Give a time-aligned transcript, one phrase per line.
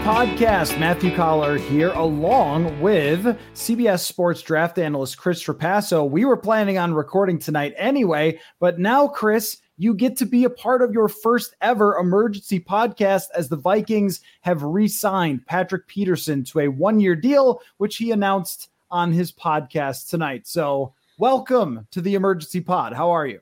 [0.00, 0.78] podcast.
[0.78, 3.24] Matthew Coller here, along with
[3.54, 6.08] CBS Sports draft analyst Chris Trapasso.
[6.08, 10.50] We were planning on recording tonight anyway, but now, Chris, you get to be a
[10.50, 16.44] part of your first ever emergency podcast as the Vikings have re signed Patrick Peterson
[16.44, 20.46] to a one year deal, which he announced on his podcast tonight.
[20.46, 22.94] So, welcome to the emergency pod.
[22.94, 23.40] How are you?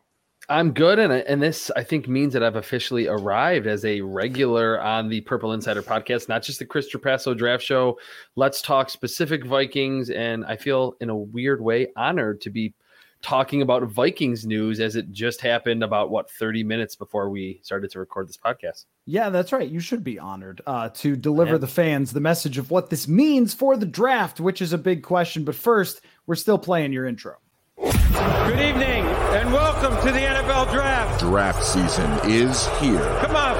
[0.51, 4.81] I'm good, and and this I think means that I've officially arrived as a regular
[4.81, 7.99] on the Purple Insider podcast, not just the Chris Trapasso Draft Show.
[8.35, 12.73] Let's talk specific Vikings, and I feel in a weird way honored to be
[13.21, 17.91] talking about Vikings news as it just happened about what 30 minutes before we started
[17.91, 18.87] to record this podcast.
[19.07, 19.69] Yeah, that's right.
[19.69, 21.59] You should be honored uh, to deliver yeah.
[21.59, 25.03] the fans the message of what this means for the draft, which is a big
[25.03, 25.45] question.
[25.45, 27.37] But first, we're still playing your intro.
[27.81, 29.05] Good evening
[29.39, 31.21] and welcome to the NFL Draft.
[31.21, 32.99] Draft season is here.
[33.21, 33.57] Come on,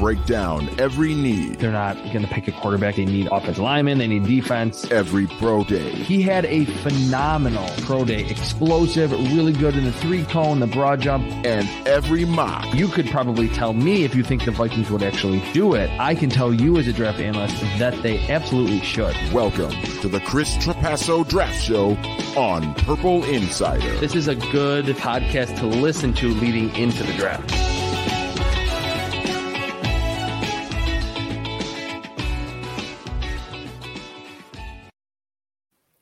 [0.00, 1.56] break down every need.
[1.56, 2.96] They're not going to pick a quarterback.
[2.96, 3.98] They need offensive linemen.
[3.98, 4.90] They need defense.
[4.90, 5.90] Every pro day.
[5.90, 8.24] He had a phenomenal pro day.
[8.24, 11.26] Explosive, really good in the three cone, the broad jump.
[11.44, 12.74] And every mock.
[12.74, 15.90] You could probably tell me if you think the Vikings would actually do it.
[16.00, 19.14] I can tell you as a draft analyst that they absolutely should.
[19.34, 21.90] Welcome to the Chris Trapasso Draft Show
[22.38, 23.98] on Purple Insider.
[23.98, 27.69] This is a good podcast to listen to leading into the draft.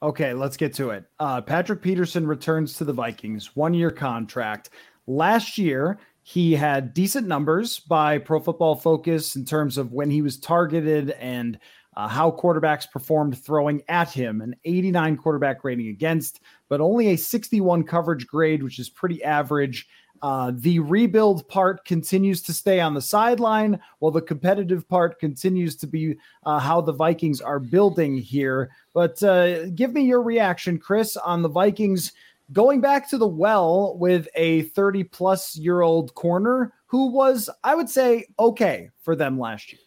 [0.08, 1.04] Okay, let's get to it.
[1.20, 4.70] Uh, Patrick Peterson returns to the Vikings, one year contract.
[5.06, 10.22] Last year, he had decent numbers by Pro Football Focus in terms of when he
[10.22, 11.58] was targeted and
[11.94, 14.40] uh, how quarterbacks performed throwing at him.
[14.40, 16.40] An 89 quarterback rating against,
[16.70, 19.88] but only a 61 coverage grade, which is pretty average.
[20.22, 25.76] Uh, the rebuild part continues to stay on the sideline, while the competitive part continues
[25.76, 28.70] to be uh, how the Vikings are building here.
[28.94, 32.12] But uh, give me your reaction, Chris, on the Vikings
[32.52, 37.74] going back to the well with a 30 plus year old corner who was, I
[37.74, 39.80] would say, okay for them last year.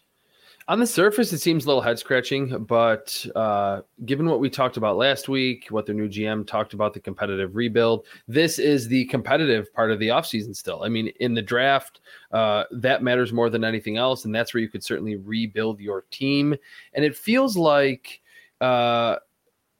[0.67, 4.77] On the surface, it seems a little head scratching, but uh, given what we talked
[4.77, 9.05] about last week, what their new GM talked about the competitive rebuild, this is the
[9.05, 10.83] competitive part of the offseason still.
[10.83, 12.01] I mean, in the draft,
[12.31, 14.25] uh, that matters more than anything else.
[14.25, 16.55] And that's where you could certainly rebuild your team.
[16.93, 18.21] And it feels like.
[18.59, 19.15] Uh,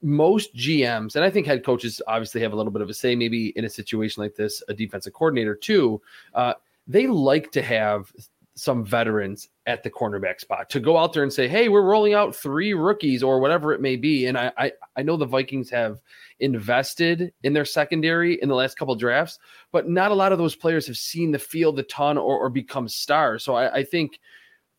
[0.03, 3.15] most GMs, and I think head coaches obviously have a little bit of a say,
[3.15, 6.01] maybe in a situation like this, a defensive coordinator too.
[6.33, 6.55] Uh,
[6.87, 8.11] they like to have
[8.61, 12.13] some veterans at the cornerback spot to go out there and say, "Hey, we're rolling
[12.13, 15.71] out three rookies or whatever it may be." And I I, I know the Vikings
[15.71, 15.97] have
[16.39, 19.39] invested in their secondary in the last couple drafts,
[19.71, 22.51] but not a lot of those players have seen the field a ton or, or
[22.51, 23.43] become stars.
[23.43, 24.19] So I, I think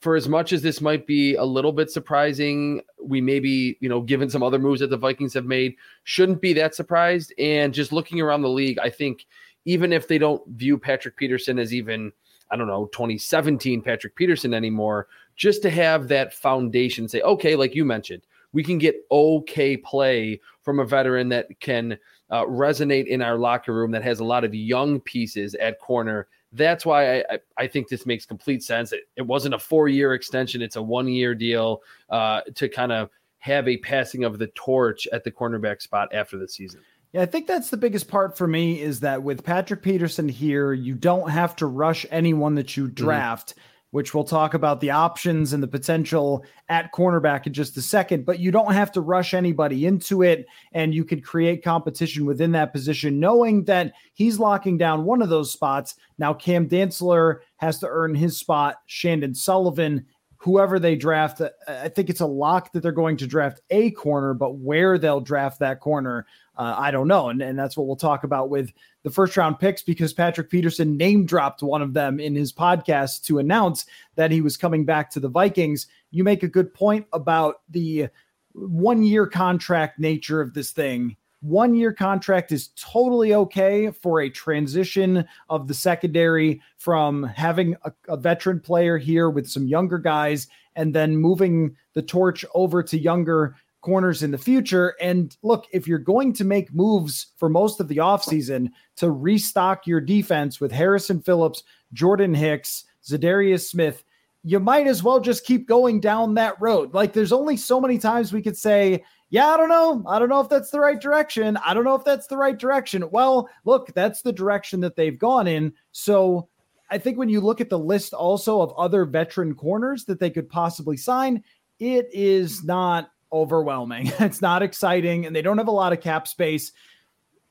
[0.01, 4.01] for as much as this might be a little bit surprising, we maybe, you know,
[4.01, 7.35] given some other moves that the Vikings have made, shouldn't be that surprised.
[7.37, 9.27] And just looking around the league, I think
[9.65, 12.13] even if they don't view Patrick Peterson as even
[12.53, 17.75] I don't know, 2017 Patrick Peterson anymore, just to have that foundation say, okay, like
[17.75, 21.99] you mentioned, we can get okay play from a veteran that can
[22.31, 26.29] uh, resonate in our locker room that has a lot of young pieces at corner.
[26.53, 28.93] That's why I, I think this makes complete sense.
[28.93, 32.93] It, it wasn't a four year extension, it's a one year deal uh, to kind
[32.93, 33.09] of
[33.39, 36.81] have a passing of the torch at the cornerback spot after the season.
[37.13, 40.73] Yeah, I think that's the biggest part for me is that with Patrick Peterson here,
[40.73, 42.95] you don't have to rush anyone that you mm-hmm.
[42.95, 43.61] draft, mm-hmm.
[43.91, 48.25] which we'll talk about the options and the potential at cornerback in just a second,
[48.25, 50.47] but you don't have to rush anybody into it.
[50.73, 55.29] And you could create competition within that position, knowing that he's locking down one of
[55.29, 55.95] those spots.
[56.17, 58.77] Now, Cam Dantzler has to earn his spot.
[58.87, 60.07] Chandon Sullivan
[60.43, 64.35] whoever they draft, I think it's a lock that they're going to draft a corner,
[64.35, 67.29] but where they'll draft that corner, uh, I don't know.
[67.29, 68.73] And, and that's what we'll talk about with
[69.05, 73.23] the first round picks because Patrick Peterson name dropped one of them in his podcast
[73.27, 73.87] to announce
[74.17, 75.87] that he was coming back to the Vikings.
[76.11, 78.09] You make a good point about the
[78.53, 81.17] one year contract nature of this thing.
[81.43, 87.93] One year contract is totally okay for a transition of the secondary from having a,
[88.09, 90.47] a veteran player here with some younger guys
[90.77, 94.95] and then moving the torch over to younger corners in the future.
[95.01, 99.85] And look, if you're going to make moves for most of the offseason to restock
[99.85, 104.05] your defense with Harrison Phillips, Jordan Hicks, Za'Darius Smith,
[104.45, 106.95] you might as well just keep going down that road.
[106.95, 110.05] Like there's only so many times we could say, yeah, I don't know.
[110.07, 111.57] I don't know if that's the right direction.
[111.65, 113.09] I don't know if that's the right direction.
[113.11, 115.73] Well, look, that's the direction that they've gone in.
[115.91, 116.51] So
[116.91, 120.29] I think when you look at the list also of other veteran corners that they
[120.29, 121.43] could possibly sign,
[121.79, 124.13] it is not overwhelming.
[124.21, 126.73] It's not exciting, and they don't have a lot of cap space.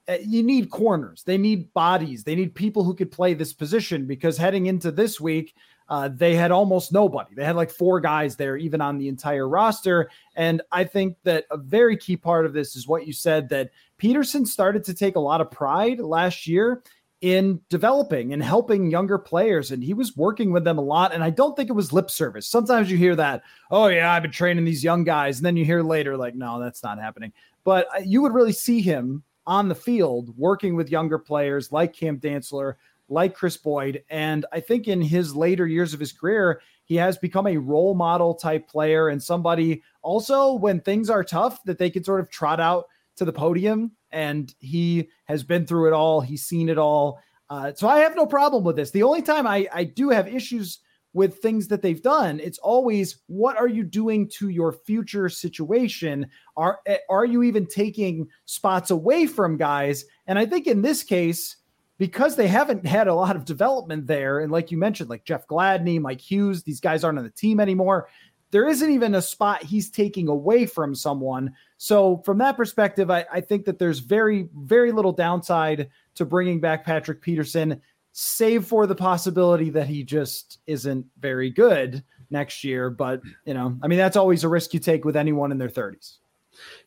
[0.07, 4.05] Uh, you need corners, they need bodies, they need people who could play this position
[4.05, 5.55] because heading into this week,
[5.91, 7.35] uh, they had almost nobody.
[7.35, 10.09] They had like four guys there, even on the entire roster.
[10.37, 13.71] And I think that a very key part of this is what you said that
[13.97, 16.81] Peterson started to take a lot of pride last year
[17.19, 19.71] in developing and helping younger players.
[19.71, 21.13] And he was working with them a lot.
[21.13, 22.47] And I don't think it was lip service.
[22.47, 25.39] Sometimes you hear that, oh, yeah, I've been training these young guys.
[25.39, 27.33] And then you hear later, like, no, that's not happening.
[27.65, 31.93] But uh, you would really see him on the field working with younger players like
[31.93, 32.75] Cam Dantzler,
[33.11, 34.03] like Kris Boyd.
[34.09, 37.93] And I think in his later years of his career, he has become a role
[37.93, 42.29] model type player and somebody also when things are tough that they can sort of
[42.29, 42.85] trot out
[43.17, 43.91] to the podium.
[44.11, 47.19] And he has been through it all, he's seen it all.
[47.49, 48.91] Uh, so I have no problem with this.
[48.91, 50.79] The only time I, I do have issues
[51.13, 56.27] with things that they've done, it's always what are you doing to your future situation?
[56.55, 56.79] Are
[57.09, 60.05] are you even taking spots away from guys?
[60.27, 61.57] And I think in this case,
[62.01, 65.45] because they haven't had a lot of development there, and like you mentioned, like Jeff
[65.45, 68.09] Gladney, Mike Hughes, these guys aren't on the team anymore.
[68.49, 71.53] There isn't even a spot he's taking away from someone.
[71.77, 76.59] So, from that perspective, I, I think that there's very, very little downside to bringing
[76.59, 77.79] back Patrick Peterson,
[78.13, 82.89] save for the possibility that he just isn't very good next year.
[82.89, 85.69] But, you know, I mean, that's always a risk you take with anyone in their
[85.69, 86.17] 30s.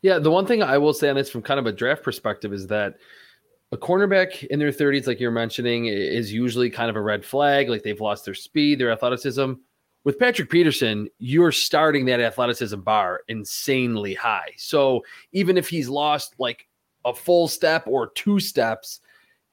[0.02, 0.18] Yeah.
[0.18, 2.66] The one thing I will say on this from kind of a draft perspective is
[2.66, 2.96] that
[3.74, 7.68] a cornerback in their 30s, like you're mentioning, is usually kind of a red flag.
[7.68, 9.54] Like they've lost their speed, their athleticism.
[10.04, 14.52] With Patrick Peterson, you're starting that athleticism bar insanely high.
[14.56, 16.68] So even if he's lost like
[17.04, 19.00] a full step or two steps,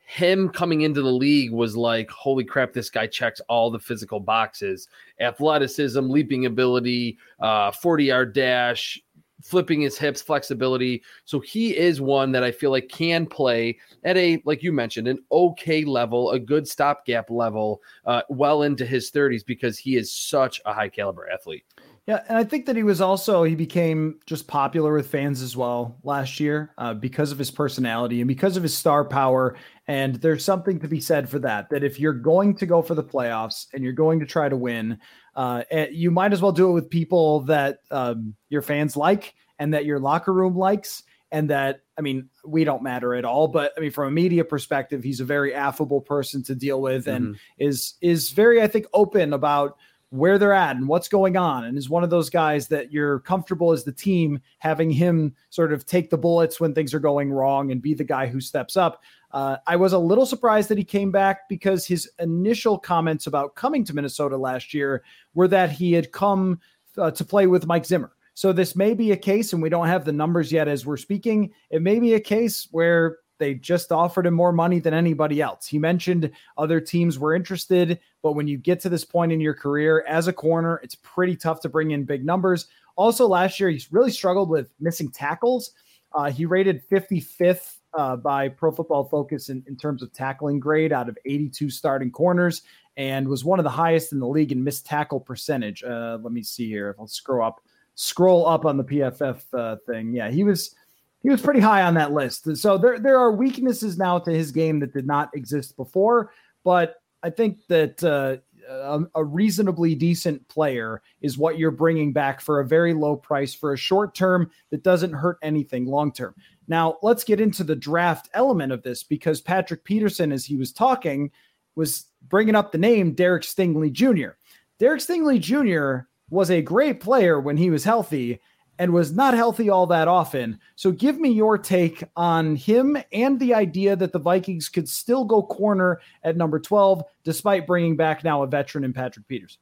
[0.05, 4.19] him coming into the league was like, holy crap, this guy checks all the physical
[4.19, 4.87] boxes
[5.19, 9.01] athleticism, leaping ability, uh, 40 yard dash,
[9.43, 11.03] flipping his hips, flexibility.
[11.25, 15.07] So he is one that I feel like can play at a, like you mentioned,
[15.07, 20.11] an okay level, a good stopgap level, uh, well into his 30s because he is
[20.11, 21.65] such a high caliber athlete.
[22.07, 25.55] Yeah, and I think that he was also he became just popular with fans as
[25.55, 29.55] well last year uh, because of his personality and because of his star power.
[29.87, 31.69] And there's something to be said for that.
[31.69, 34.57] That if you're going to go for the playoffs and you're going to try to
[34.57, 34.97] win,
[35.35, 39.33] uh, eh, you might as well do it with people that um, your fans like
[39.59, 41.03] and that your locker room likes.
[41.33, 43.47] And that I mean, we don't matter at all.
[43.47, 47.07] But I mean, from a media perspective, he's a very affable person to deal with,
[47.07, 47.35] and mm-hmm.
[47.57, 49.77] is is very, I think, open about
[50.11, 53.19] where they're at and what's going on and is one of those guys that you're
[53.21, 57.31] comfortable as the team having him sort of take the bullets when things are going
[57.31, 59.01] wrong and be the guy who steps up.
[59.33, 63.55] Uh, I was a little surprised that he came back because his initial comments about
[63.55, 66.59] coming to Minnesota last year were that he had come
[66.97, 68.11] uh, to play with Mike Zimmer.
[68.33, 70.97] So this may be a case, and we don't have the numbers yet as we're
[70.97, 71.51] speaking.
[71.69, 75.65] It may be a case where they just offered him more money than anybody else.
[75.65, 79.55] He mentioned other teams were interested, but when you get to this point in your
[79.55, 82.67] career as a corner, it's pretty tough to bring in big numbers.
[82.95, 85.71] Also, last year, he's really struggled with missing tackles.
[86.13, 90.93] Uh, he rated 55th uh, by Pro Football Focus in, in terms of tackling grade
[90.93, 92.63] out of 82 starting corners
[92.97, 95.83] and was one of the highest in the league in missed tackle percentage.
[95.83, 96.89] Uh, let me see here.
[96.89, 97.61] If I'll scroll up,
[97.95, 100.13] scroll up on the PFF uh, thing.
[100.13, 100.75] Yeah, he was
[101.23, 102.57] he was pretty high on that list.
[102.57, 106.31] So there there are weaknesses now to his game that did not exist before,
[106.63, 112.41] but I think that uh, a, a, reasonably decent player is what you're bringing back
[112.41, 116.35] for a very low price for a short term that doesn't hurt anything long term.
[116.67, 120.71] Now, let's get into the draft element of this because Patrick Peterson, as he was
[120.71, 121.31] talking,
[121.75, 124.35] was bringing up the name Derek Stingley Jr.
[124.79, 126.07] Derek Stingley Jr.
[126.29, 128.39] was a great player when he was healthy
[128.81, 130.59] and was not healthy all that often.
[130.75, 135.23] So give me your take on him and the idea that the Vikings could still
[135.23, 139.61] go corner at number 12 despite bringing back now a veteran in Patrick Peterson.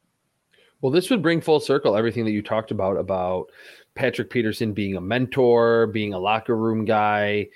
[0.80, 3.52] Well, this would bring full circle everything that you talked about about
[3.94, 7.50] Patrick Peterson being a mentor, being a locker room guy,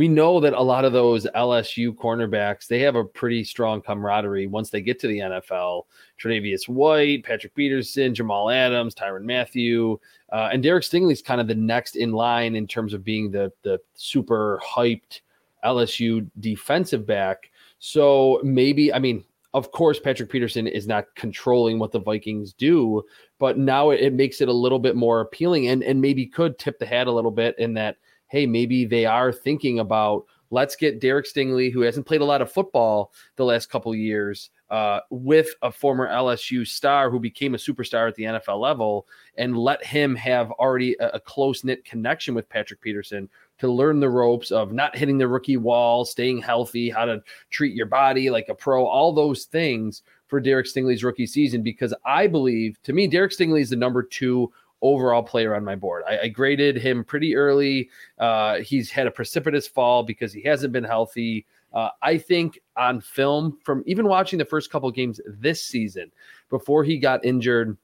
[0.00, 4.46] we know that a lot of those LSU cornerbacks, they have a pretty strong camaraderie
[4.46, 5.82] once they get to the NFL.
[6.18, 10.00] Tre'Davious White, Patrick Peterson, Jamal Adams, Tyrann Mathieu,
[10.32, 13.52] uh, and Derek Stingley's kind of the next in line in terms of being the
[13.60, 15.20] the super hyped
[15.66, 17.50] LSU defensive back.
[17.78, 23.02] So maybe, I mean, of course, Patrick Peterson is not controlling what the Vikings do,
[23.38, 26.58] but now it, it makes it a little bit more appealing and and maybe could
[26.58, 27.96] tip the hat a little bit in that–
[28.30, 32.42] hey, maybe they are thinking about Let's get Derek Stingley, who hasn't played a lot
[32.42, 37.58] of football the last couple years, uh, with a former LSU star who became a
[37.58, 39.06] superstar at the NFL level,
[39.36, 44.00] and let him have already a, a close knit connection with Patrick Peterson to learn
[44.00, 48.28] the ropes of not hitting the rookie wall, staying healthy, how to treat your body
[48.28, 51.62] like a pro, all those things for Derek Stingley's rookie season.
[51.62, 55.76] Because I believe, to me, Derek Stingley is the number two overall player on my
[55.76, 56.02] board.
[56.08, 57.90] I, I graded him pretty early.
[58.18, 61.46] Uh, he's had a precipitous fall because he hasn't been healthy.
[61.72, 66.10] Uh, I think on film, from even watching the first couple games this season
[66.48, 67.76] before he got injured,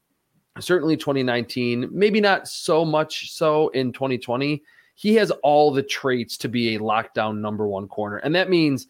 [0.59, 4.63] certainly 2019, maybe not so much so in 2020.
[4.95, 8.17] He has all the traits to be a lockdown number one corner.
[8.19, 8.89] And that means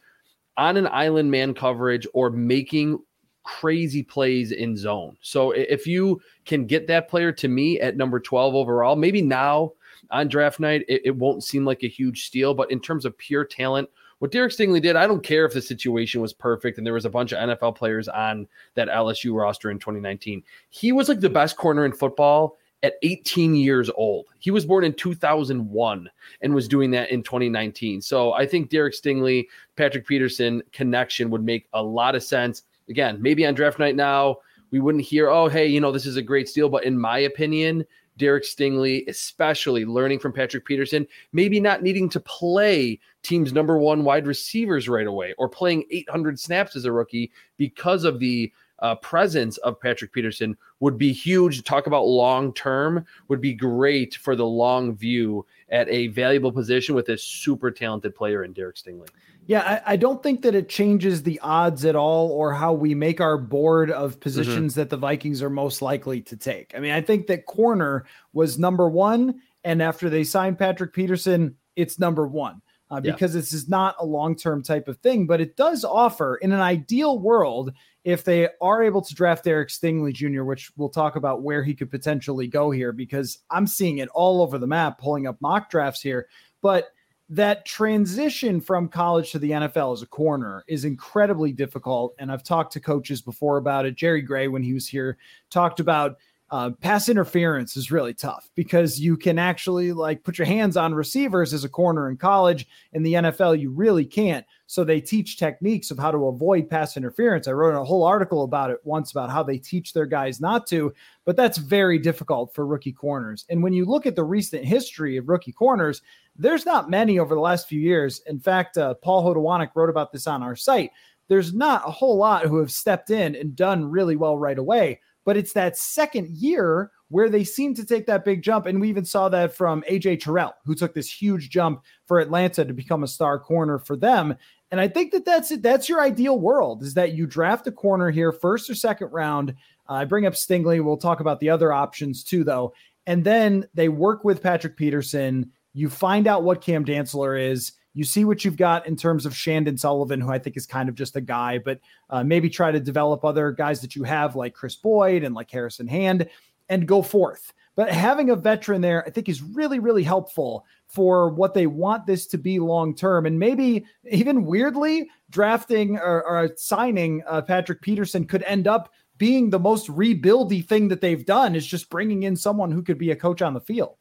[0.56, 3.00] on an island man coverage or making
[3.46, 5.16] crazy plays in zone.
[5.22, 9.72] So if you can get that player to me at number 12 overall, maybe now
[10.10, 12.54] on draft night, it, it won't seem like a huge steal.
[12.54, 13.88] But in terms of pure talent,
[14.18, 17.04] what Derek Stingley did, I don't care if the situation was perfect and there was
[17.04, 20.42] a bunch of NFL players on that LSU roster in 2019.
[20.70, 24.26] He was like the best corner in football at 18 years old.
[24.38, 26.10] He was born in 2001
[26.40, 28.00] and was doing that in 2019.
[28.00, 32.62] So I think Derek Stingley, Patrick Peterson connection would make a lot of sense.
[32.88, 34.38] Again, maybe on draft night now,
[34.70, 36.68] we wouldn't hear, oh, hey, you know, this is a great steal.
[36.68, 37.84] But in my opinion,
[38.18, 44.04] Derek Stingley, especially learning from Patrick Peterson, maybe not needing to play team's number one
[44.04, 48.94] wide receivers right away or playing 800 snaps as a rookie because of the uh,
[48.96, 51.64] presence of Patrick Peterson would be huge.
[51.64, 56.94] Talk about long term would be great for the long view at a valuable position
[56.94, 59.08] with this super talented player in Derek Stingley.
[59.46, 62.96] Yeah, I, I, don't think that it changes the odds at all or how we
[62.96, 64.20] make our board of mm-hmm.
[64.20, 64.80] positions mm-hmm.
[64.80, 66.72] that the Vikings are most likely to take.
[66.74, 69.40] I mean, I think that corner was number one.
[69.62, 73.40] And after they signed Patrick Peterson, it's number one uh, because yeah.
[73.40, 76.60] this is not a long term type of thing, but it does offer in an
[76.60, 77.72] ideal world.
[78.06, 81.74] If they are able to draft Derek Stingley Jr., which we'll talk about where he
[81.74, 85.70] could potentially go here, because I'm seeing it all over the map, pulling up mock
[85.70, 86.28] drafts here.
[86.62, 86.92] But
[87.30, 92.14] that transition from college to the NFL as a corner is incredibly difficult.
[92.20, 93.96] And I've talked to coaches before about it.
[93.96, 95.18] Jerry Gray, when he was here,
[95.50, 96.16] talked about
[96.50, 100.94] uh, pass interference is really tough because you can actually like put your hands on
[100.94, 102.68] receivers as a corner in college.
[102.92, 104.46] In the NFL, you really can't.
[104.68, 107.48] So they teach techniques of how to avoid pass interference.
[107.48, 110.68] I wrote a whole article about it once about how they teach their guys not
[110.68, 113.44] to, but that's very difficult for rookie corners.
[113.48, 116.02] And when you look at the recent history of rookie corners,
[116.36, 118.22] there's not many over the last few years.
[118.26, 120.92] In fact, uh, Paul Hodowanik wrote about this on our site.
[121.28, 125.00] There's not a whole lot who have stepped in and done really well right away
[125.26, 128.64] but it's that second year where they seem to take that big jump.
[128.64, 132.64] And we even saw that from AJ Terrell, who took this huge jump for Atlanta
[132.64, 134.36] to become a star corner for them.
[134.70, 135.62] And I think that that's it.
[135.62, 139.50] That's your ideal world is that you draft a corner here, first or second round.
[139.88, 140.82] Uh, I bring up Stingley.
[140.82, 142.72] We'll talk about the other options too, though.
[143.06, 145.52] And then they work with Patrick Peterson.
[145.74, 147.72] You find out what Cam Dantzler is.
[147.96, 150.90] You see what you've got in terms of Chandon Sullivan, who I think is kind
[150.90, 154.36] of just a guy, but uh, maybe try to develop other guys that you have
[154.36, 156.28] like Kris Boyd and like Harrison Hand
[156.68, 157.54] and go forth.
[157.74, 162.04] But having a veteran there, I think, is really, really helpful for what they want
[162.04, 163.24] this to be long term.
[163.24, 169.48] And maybe even weirdly, drafting or, or signing uh, Patrick Peterson could end up being
[169.48, 173.10] the most rebuildy thing that they've done is just bringing in someone who could be
[173.10, 173.96] a coach on the field.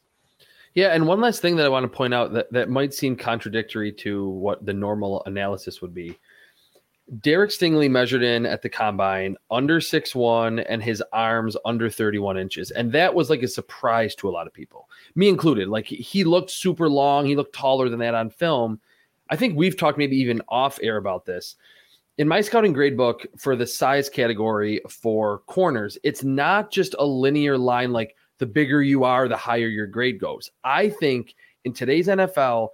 [0.75, 3.15] Yeah, and one last thing that I want to point out that, that might seem
[3.15, 6.20] contradictory to what the normal analysis would be.
[7.22, 12.38] Derek Stingley measured in at the combine under six one and his arms under 31
[12.38, 12.72] inches.
[12.72, 15.70] And that was like a surprise to a lot of people, me included.
[15.70, 18.82] Like he looked super long, he looked taller than that on film.
[19.29, 21.55] I think we've talked maybe even off air about this.
[22.17, 27.05] In my scouting grade book for the size category for corners, it's not just a
[27.05, 30.51] linear line like the bigger you are, the higher your grade goes.
[30.63, 32.70] I think in today's NFL,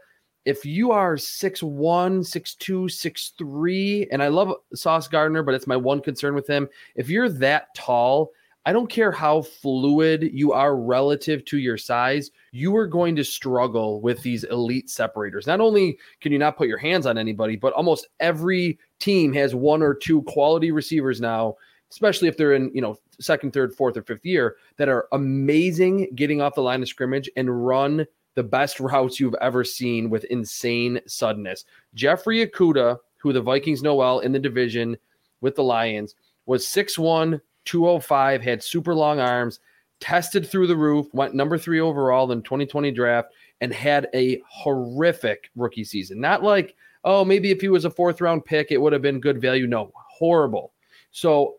[0.46, 6.02] if you are 6'1, 6'2, 6'3, and I love Sauce Gardner, but it's my one
[6.02, 6.68] concern with him.
[6.96, 8.32] If you're that tall,
[8.66, 13.24] I don't care how fluid you are relative to your size, you are going to
[13.24, 15.48] struggle with these elite separators.
[15.48, 19.56] Not only can you not put your hands on anybody, but almost every team has
[19.56, 21.56] one or two quality receivers now
[21.92, 26.10] especially if they're in, you know, second, third, fourth, or fifth year, that are amazing
[26.16, 28.06] getting off the line of scrimmage and run
[28.36, 31.66] the best routes you've ever seen with insane suddenness.
[31.94, 34.98] Jeffrey Okudah, who the Vikings know well in the division
[35.42, 39.60] with the Lions, was 6'1, 205, had super long arms,
[40.00, 45.52] tested through the roof, went number three overall in 2020 draft, and had a horrific
[45.56, 46.20] rookie season.
[46.20, 49.20] Not like oh, maybe if he was a fourth round pick, it would have been
[49.20, 49.68] good value.
[49.68, 50.74] No, horrible.
[51.12, 51.56] So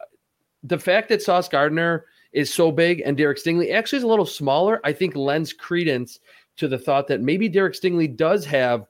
[0.62, 4.26] the fact that Sauce Gardner is so big and Derek Stingley actually is a little
[4.26, 6.20] smaller, I think lends credence
[6.56, 8.86] to the thought that maybe Derek Stingley does have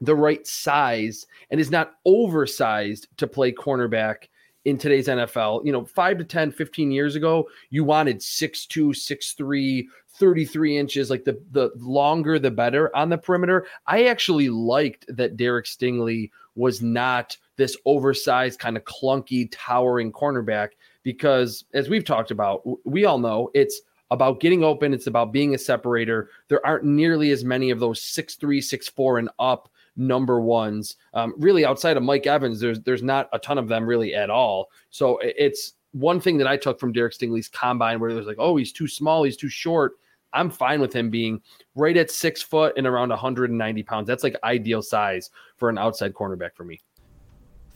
[0.00, 4.28] the right size and is not oversized to play cornerback
[4.64, 5.64] in today's NFL.
[5.64, 9.86] You know, 5 to 10, 15 years ago, you wanted 6'2, 6'3,
[10.18, 13.66] 33 inches, like the the longer the better on the perimeter.
[13.86, 20.70] I actually liked that Derek Stingley was not this oversized, kind of clunky, towering cornerback
[21.02, 25.54] because as we've talked about, we all know it's about getting open, it's about being
[25.54, 26.30] a separator.
[26.48, 30.96] There aren't nearly as many of those six three, six four, and up number ones.
[31.12, 34.30] Um, really, outside of Mike Evans, there's there's not a ton of them really at
[34.30, 34.70] all.
[34.90, 38.36] So it's one thing that I took from Derek Stingley's combine, where it was like,
[38.38, 39.92] oh, he's too small, he's too short.
[40.32, 41.40] I'm fine with him being
[41.74, 44.06] right at six foot and around 190 pounds.
[44.06, 46.80] That's like ideal size for an outside cornerback for me.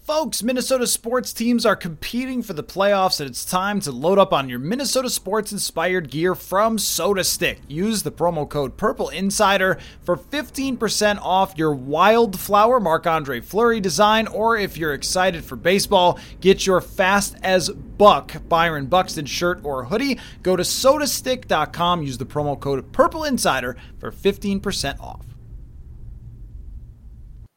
[0.03, 4.33] Folks, Minnesota sports teams are competing for the playoffs, and it's time to load up
[4.33, 7.59] on your Minnesota sports inspired gear from SotaStick.
[7.69, 14.27] Use the promo code Purple Insider for 15% off your Wildflower Marc Andre Fleury design,
[14.27, 19.85] or if you're excited for baseball, get your Fast as Buck Byron Buxton shirt or
[19.85, 20.19] hoodie.
[20.43, 25.25] Go to sotastick.com, use the promo code Purple Insider for 15% off.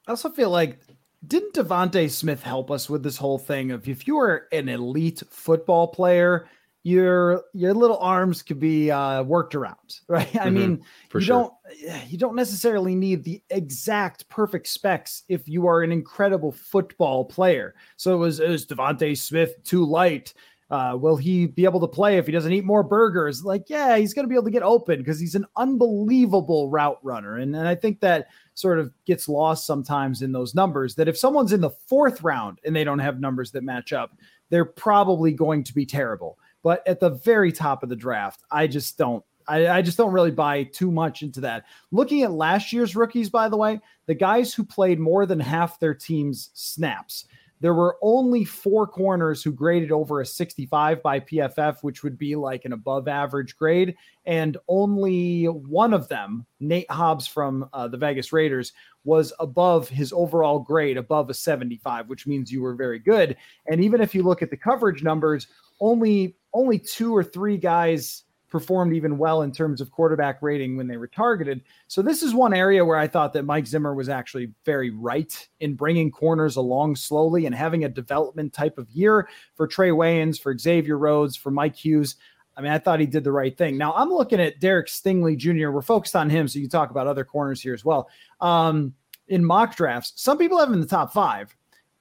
[0.07, 0.84] I also feel like
[1.27, 5.23] didn't DeVonta Smith help us with this whole thing of if you are an elite
[5.29, 6.47] football player,
[6.83, 10.27] your your little arms could be uh, worked around, right?
[10.27, 11.51] Mm-hmm, I mean, you sure.
[11.81, 17.25] don't you don't necessarily need the exact perfect specs if you are an incredible football
[17.25, 17.73] player.
[17.97, 20.33] So it was is DeVonta Smith too light?
[20.69, 23.45] Uh, will he be able to play if he doesn't eat more burgers?
[23.45, 26.99] Like, yeah, he's going to be able to get open because he's an unbelievable route
[27.03, 27.37] runner.
[27.37, 31.17] And, and I think that sort of gets lost sometimes in those numbers that if
[31.17, 34.17] someone's in the fourth round and they don't have numbers that match up,
[34.49, 36.39] they're probably going to be terrible.
[36.63, 39.23] But at the very top of the draft, I just don't.
[39.47, 41.65] I, I just don't really buy too much into that.
[41.91, 45.79] Looking at last year's rookies, by the way, the guys who played more than half
[45.79, 47.25] their team's snaps,
[47.61, 52.35] there were only four corners who graded over a 65 by PFF, which would be
[52.35, 53.95] like an above average grade.
[54.25, 58.73] And only one of them, Nate Hobbs from uh, the Vegas Raiders,
[59.05, 63.37] was above his overall grade, above a 75, which means you were very good.
[63.67, 65.47] And even if you look at the coverage numbers,
[65.79, 68.23] only only two or three guys
[68.55, 71.61] performed even well in terms of quarterback rating when they were targeted.
[71.87, 75.49] So this is one area where I thought that Mike Zimmer was actually very right
[75.59, 80.39] in bringing corners along slowly and having a development type of year for Trae Waynes,
[80.39, 82.15] for Xavier Rhodes, for Mike Hughes.
[82.55, 83.77] I mean, I thought he did the right thing.
[83.77, 85.71] Now I'm looking at Derek Stingley Jr.
[85.71, 88.07] We're focused on him, so you can talk about other corners here as well.
[88.39, 88.93] Um,
[89.27, 91.53] in mock drafts, some people have him in the top five,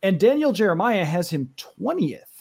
[0.04, 2.33] and Daniel Jeremiah has him 20th.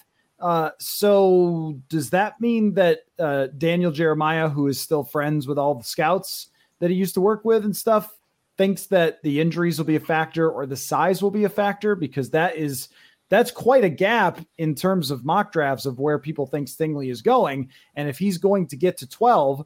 [0.43, 5.73] Uh, so does that mean that uh, Daniel Jeremiah, who is still friends with all
[5.73, 8.13] the scouts that he used to work with and stuff,
[8.57, 11.95] thinks that the injuries will be a factor or the size will be a factor?
[11.95, 12.89] Because that is
[13.29, 17.21] that's quite a gap in terms of mock drafts of where people think Stingley is
[17.21, 17.69] going.
[17.95, 19.65] And if he's going to get to 12,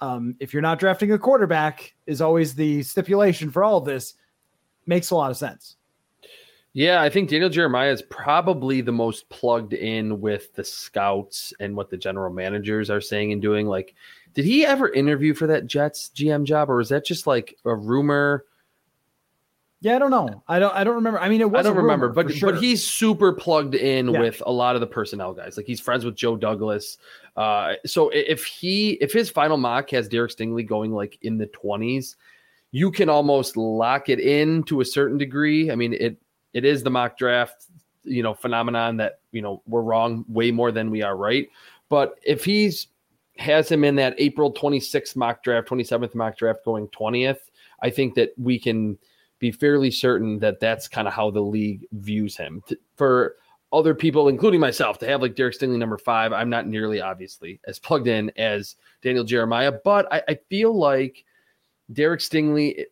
[0.00, 4.14] um, if you're not drafting a quarterback, is always the stipulation for all of this.
[4.86, 5.76] Makes a lot of sense.
[6.76, 11.74] Yeah, I think Daniel Jeremiah is probably the most plugged in with the scouts and
[11.74, 13.66] what the general managers are saying and doing.
[13.66, 13.94] Like,
[14.34, 17.74] did he ever interview for that Jets GM job, or was that just like a
[17.74, 18.44] rumor?
[19.80, 20.42] Yeah, I don't know.
[20.46, 20.74] I don't.
[20.74, 21.18] I don't remember.
[21.18, 21.60] I mean, it was.
[21.60, 22.52] I don't remember, but sure.
[22.52, 24.20] but he's super plugged in yeah.
[24.20, 25.56] with a lot of the personnel guys.
[25.56, 26.98] Like he's friends with Joe Douglas.
[27.38, 31.46] Uh, so if he if his final mock has Derek Stingley going like in the
[31.46, 32.16] twenties,
[32.70, 35.70] you can almost lock it in to a certain degree.
[35.70, 36.18] I mean, it
[36.56, 37.66] it is the mock draft,
[38.02, 41.50] you know, phenomenon that, you know, we're wrong way more than we are right.
[41.90, 42.86] But if he's
[43.36, 47.40] has him in that April 26th mock draft, 27th mock draft going 20th,
[47.82, 48.96] I think that we can
[49.38, 52.62] be fairly certain that that's kind of how the league views him.
[52.96, 53.36] For
[53.70, 57.60] other people, including myself, to have like Derek Stingley number five, I'm not nearly obviously
[57.66, 61.22] as plugged in as Daniel Jeremiah, but I, I feel like
[61.92, 62.86] Derek Stingley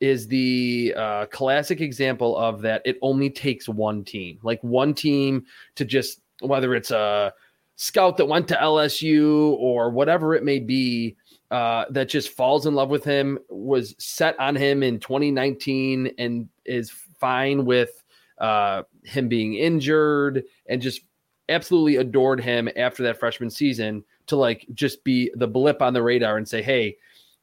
[0.00, 2.82] is the uh, classic example of that.
[2.84, 5.44] It only takes one team, like one team
[5.76, 7.32] to just whether it's a
[7.76, 11.16] scout that went to LSU or whatever it may be,
[11.50, 16.48] uh, that just falls in love with him, was set on him in 2019 and
[16.64, 18.02] is fine with
[18.38, 21.02] uh, him being injured and just
[21.48, 26.02] absolutely adored him after that freshman season to like just be the blip on the
[26.02, 26.96] radar and say, hey,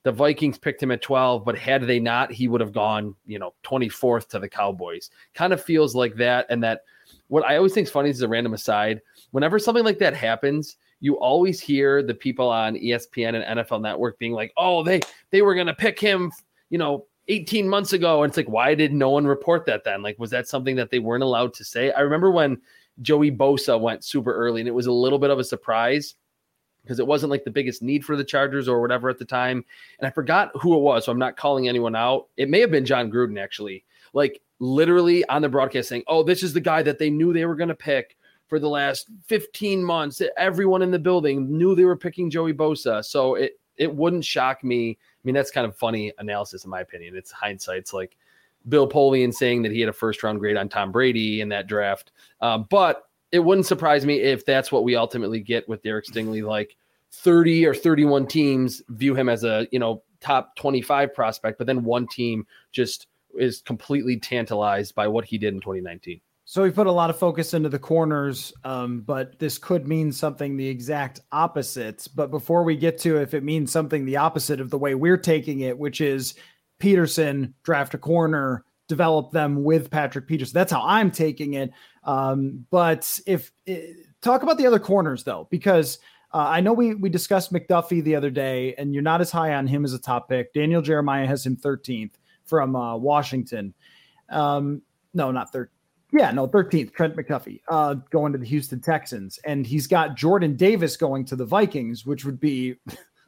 [0.03, 3.39] the Vikings picked him at 12, but had they not, he would have gone, you
[3.39, 5.09] know, 24th to the Cowboys.
[5.33, 6.45] Kind of feels like that.
[6.49, 6.81] And that
[7.29, 9.01] what I always think is funny is a random aside.
[9.31, 14.19] Whenever something like that happens, you always hear the people on ESPN and NFL Network
[14.19, 16.31] being like, "Oh, they they were to pick him,
[16.69, 20.01] you know, 18 months ago." And it's like, why did no one report that then?
[20.01, 21.91] Like, was that something that they weren't allowed to say?
[21.91, 22.61] I remember when
[23.01, 26.15] Joey Bosa went super early, and it was a little bit of a surprise
[26.83, 29.63] because it wasn't like the biggest need for the Chargers or whatever at the time.
[29.99, 32.27] And I forgot who it was, so I'm not calling anyone out.
[32.37, 36.43] It may have been Jon Gruden actually, like literally on the broadcast saying, "Oh, this
[36.43, 38.17] is the guy that they knew they were going to pick."
[38.49, 43.03] For the last 15 months, everyone in the building knew they were picking Joey Bosa.
[43.03, 44.91] So it it wouldn't shock me.
[44.91, 47.15] I mean, that's kind of funny analysis in my opinion.
[47.15, 48.15] It's hindsight's like
[48.69, 51.67] Bill Polian saying that he had a first round grade on Tom Brady in that
[51.67, 52.11] draft.
[52.41, 56.47] Uh, but it wouldn't surprise me if that's what we ultimately get with Derek Stingley.
[56.47, 56.77] Like
[57.11, 61.83] 30 or 31 teams view him as a, you know, top 25 prospect, but then
[61.83, 66.21] one team just is completely tantalized by what he did in 2019.
[66.45, 70.11] So we put a lot of focus into the corners, um, but this could mean
[70.11, 72.07] something the exact opposite.
[72.13, 75.17] But before we get to if it means something the opposite of the way we're
[75.17, 76.35] taking it, which is
[76.77, 80.53] Peterson draft a corner, develop them with Patrick Peterson.
[80.53, 81.71] That's how I'm taking it.
[82.03, 85.99] Um, but if eh, talk about the other corners though, because
[86.33, 89.53] uh, I know we we discussed McDuffie the other day, and you're not as high
[89.53, 90.53] on him as a top pick.
[90.53, 92.13] Daniel Jeremiah has him 13th
[92.45, 93.73] from uh, Washington.
[94.29, 94.81] Um,
[95.13, 95.69] no, not 13.
[96.13, 99.39] Yeah, no, 13th, Trent McDuffie, uh, going to the Houston Texans.
[99.45, 102.75] And he's got Jordan Davis going to the Vikings, which would be,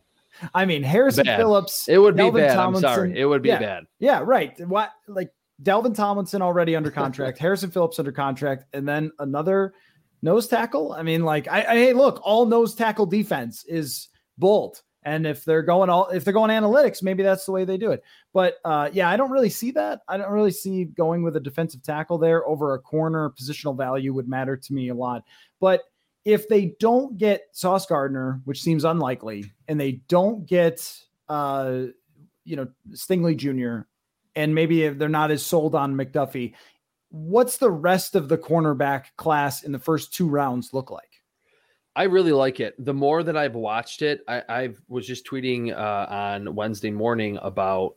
[0.54, 1.38] I mean, Harrison bad.
[1.38, 1.88] Phillips.
[1.88, 2.54] It would Dalvin be bad.
[2.54, 3.20] Tomlinson, I'm sorry.
[3.20, 3.84] It would be yeah, bad.
[3.98, 4.54] Yeah, right.
[4.68, 5.32] What, like,
[5.64, 9.74] Dalvin Tomlinson already under contract, Harrison Phillips under contract, and then another
[10.22, 10.94] nose tackle.
[10.94, 14.82] I mean, like, I, I hey, look, all nose tackle defense is bold.
[15.06, 17.92] And if they're going all if they're going analytics, maybe that's the way they do
[17.92, 18.04] it.
[18.34, 20.02] But uh, yeah, I don't really see that.
[20.08, 23.30] I don't really see going with a defensive tackle there over a corner.
[23.30, 25.24] Positional value would matter to me a lot.
[25.60, 25.84] But
[26.26, 30.92] if they don't get Sauce Gardner, which seems unlikely, and they don't get
[31.30, 31.84] uh,
[32.44, 33.86] you know Stingley Jr.
[34.36, 36.54] and maybe they're not as sold on McDuffie,
[37.10, 41.10] what's the rest of the cornerback class in the first two rounds look like?
[41.96, 42.76] I really like it.
[42.84, 47.40] The more that I've watched it, I, I was just tweeting uh, on Wednesday morning
[47.42, 47.96] about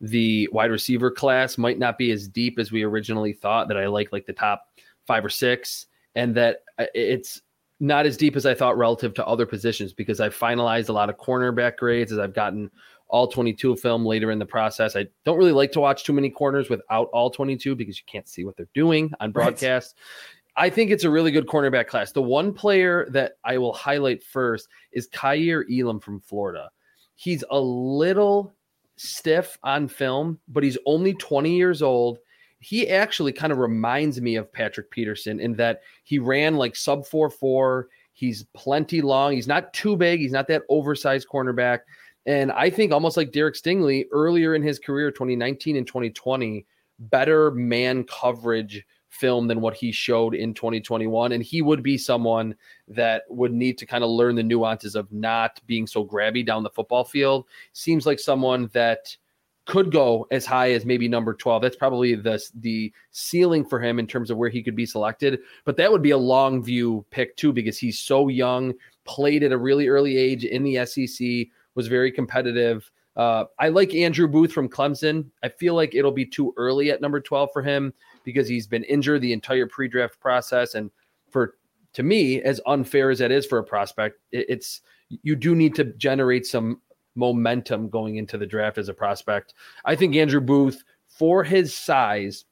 [0.00, 3.68] the wide receiver class might not be as deep as we originally thought.
[3.68, 4.66] That I like like the top
[5.06, 7.40] five or six, and that uh, it's
[7.80, 11.08] not as deep as I thought relative to other positions because I've finalized a lot
[11.08, 12.70] of cornerback grades as I've gotten
[13.08, 14.96] all 22 film later in the process.
[14.96, 18.28] I don't really like to watch too many corners without all 22 because you can't
[18.28, 19.96] see what they're doing on broadcast.
[20.56, 22.10] I think it's a really good cornerback class.
[22.10, 26.70] The one player that I will highlight first is Kaiir Elam from Florida.
[27.14, 28.54] He's a little
[28.96, 32.18] stiff on film, but he's only 20 years old.
[32.58, 37.06] He actually kind of reminds me of Patrick Peterson in that he ran like sub
[37.06, 37.88] 4 4.
[38.12, 39.34] He's plenty long.
[39.34, 40.18] He's not too big.
[40.18, 41.80] He's not that oversized cornerback.
[42.28, 46.66] And I think almost like Derek Stingley earlier in his career, 2019 and 2020,
[46.98, 51.32] better man coverage film than what he showed in 2021.
[51.32, 52.54] And he would be someone
[52.86, 56.62] that would need to kind of learn the nuances of not being so grabby down
[56.62, 57.46] the football field.
[57.72, 59.16] Seems like someone that
[59.64, 61.62] could go as high as maybe number 12.
[61.62, 65.40] That's probably the the ceiling for him in terms of where he could be selected.
[65.64, 69.52] But that would be a long view pick too, because he's so young, played at
[69.52, 72.90] a really early age in the SEC, was very competitive.
[73.14, 75.30] Uh, I like Andrew Booth from Clemson.
[75.44, 78.82] I feel like it'll be too early at number 12 for him because he's been
[78.82, 80.74] injured the entire pre-draft process.
[80.74, 80.90] And
[81.30, 81.54] for
[81.92, 85.76] to me, as unfair as that is for a prospect, it, it's you do need
[85.76, 86.80] to generate some
[87.14, 89.54] momentum going into the draft as a prospect.
[89.84, 92.44] I think Andrew Booth, for his size,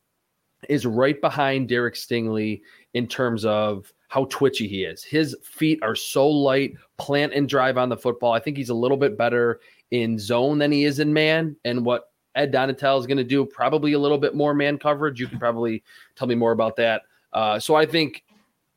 [0.69, 2.61] is right behind Derek Stingley
[2.95, 5.03] in terms of how twitchy he is.
[5.03, 8.33] His feet are so light, plant and drive on the football.
[8.33, 11.57] I think he's a little bit better in zone than he is in man.
[11.65, 15.19] And what Ed Donatell is going to do probably a little bit more man coverage.
[15.19, 15.83] You can probably
[16.15, 17.03] tell me more about that.
[17.33, 18.25] Uh, so I think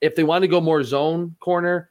[0.01, 1.89] if they want to go more zone corner,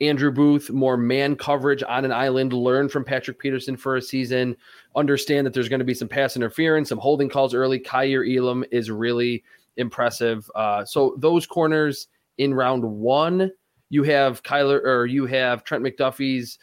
[0.00, 4.56] Andrew Booth, more man coverage on an island, learn from Patrick Peterson for a season,
[4.94, 7.78] understand that there's going to be some pass interference, some holding calls early.
[7.78, 9.42] Kaiir Elam is really
[9.76, 10.50] impressive.
[10.54, 13.50] Uh, so those corners in round one,
[13.90, 16.58] you have Kyler or you have Trent McDuffie's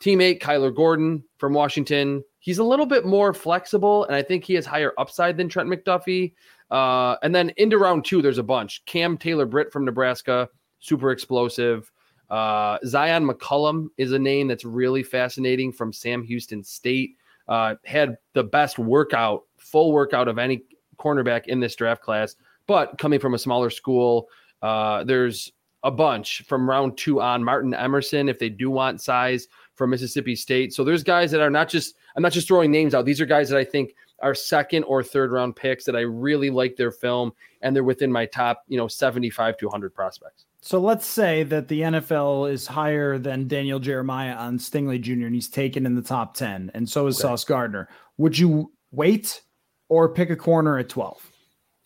[0.00, 4.52] teammate, Kyler Gordon from Washington he's a little bit more flexible, and I think he
[4.54, 6.34] has higher upside than Trent McDuffie.
[6.70, 8.84] Uh, and then into round two, there's a bunch.
[8.84, 11.90] Cam Taylor Britt from Nebraska, super explosive.
[12.28, 17.16] Uh, Zyon McCollum is a name that's really fascinating from Sam Houston State.
[17.48, 20.64] Uh, had the best workout, full workout of any
[20.98, 24.28] cornerback in this draft class, but coming from a smaller school,
[24.64, 27.44] uh, there's a bunch from round two on.
[27.44, 30.72] Martin Emerson, if they do want size from Mississippi State.
[30.72, 33.04] So there's guys that are not just, I'm not just throwing names out.
[33.04, 36.48] These are guys that I think are second or third round picks that I really
[36.48, 40.46] like their film and they're within my top, you know, 75 to 100 prospects.
[40.62, 45.26] So let's say that the NFL is higher than Daniel Jeremiah on Stingley Jr.
[45.26, 47.28] and he's taken in the top 10, and so is okay.
[47.28, 47.90] Sauce Gardner.
[48.16, 49.42] Would you wait
[49.90, 51.30] or pick a corner at 12?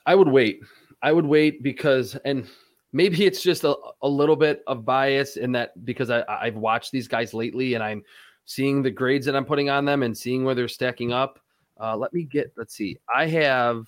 [0.07, 0.61] I would wait.
[1.03, 2.47] I would wait because, and
[2.93, 6.93] maybe it's just a, a little bit of bias in that because I, I've watched
[6.93, 8.03] these guys lately and I'm
[8.45, 11.39] seeing the grades that I'm putting on them and seeing where they're stacking up.
[11.81, 12.99] Uh, let me get, let's see.
[13.15, 13.85] I have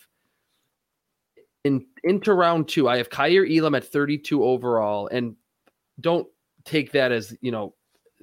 [1.65, 5.09] in into round two, I have Kaiir Elam at 32 overall.
[5.09, 5.37] And
[6.01, 6.27] don't
[6.65, 7.75] take that as, you know,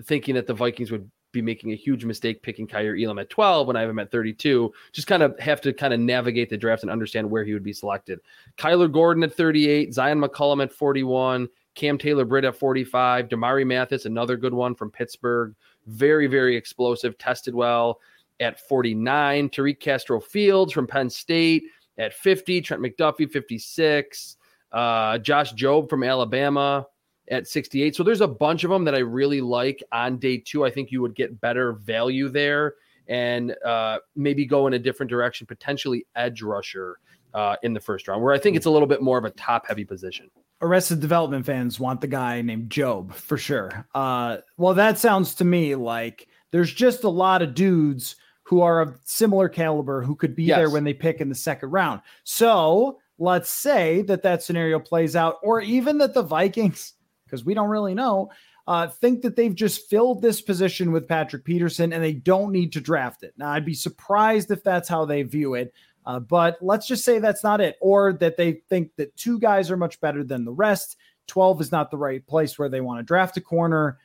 [0.03, 3.67] thinking that the Vikings would be making a huge mistake picking Kaiir Elam at 12
[3.67, 4.71] when I have him at 32.
[4.91, 7.63] Just kind of have to kind of navigate the draft and understand where he would
[7.63, 8.19] be selected.
[8.57, 14.05] Kyler Gordon at 38, Zyon McCollum at 41, Cam Taylor Britt at 45, Damari Mathis,
[14.05, 15.55] another good one from Pittsburgh.
[15.85, 17.99] Very, very explosive, tested well
[18.39, 19.49] at 49.
[19.49, 21.63] Tariq Castro Fields from Penn State
[21.97, 22.61] at 50.
[22.61, 24.37] Trent McDuffie, 56.
[24.71, 26.85] Uh, Josh Jobe from Alabama
[27.29, 27.95] at 68.
[27.95, 30.65] So there's a bunch of them that I really like on day two.
[30.65, 32.75] I think you would get better value there
[33.07, 36.99] and uh, maybe go in a different direction, potentially edge rusher
[37.33, 39.31] uh, in the first round, where I think it's a little bit more of a
[39.31, 40.29] top heavy position.
[40.61, 43.85] Arrested Development fans want the guy named Job for sure.
[43.93, 48.81] Uh, well, that sounds to me like there's just a lot of dudes who are
[48.81, 50.57] of similar caliber who could be yes.
[50.57, 52.01] there when they pick in the second round.
[52.23, 56.93] So let's say that that scenario plays out, or even that the Vikings,
[57.27, 58.31] because we don't really know,
[58.67, 62.73] uh, think that they've just filled this position with Patrick Peterson and they don't need
[62.73, 63.33] to draft it.
[63.37, 65.73] Now, I'd be surprised if that's how they view it.
[66.05, 69.69] Uh, but let's just say that's not it, or that they think that two guys
[69.69, 70.95] are much better than the rest.
[71.27, 73.97] 12 is not the right place where they want to draft a corner.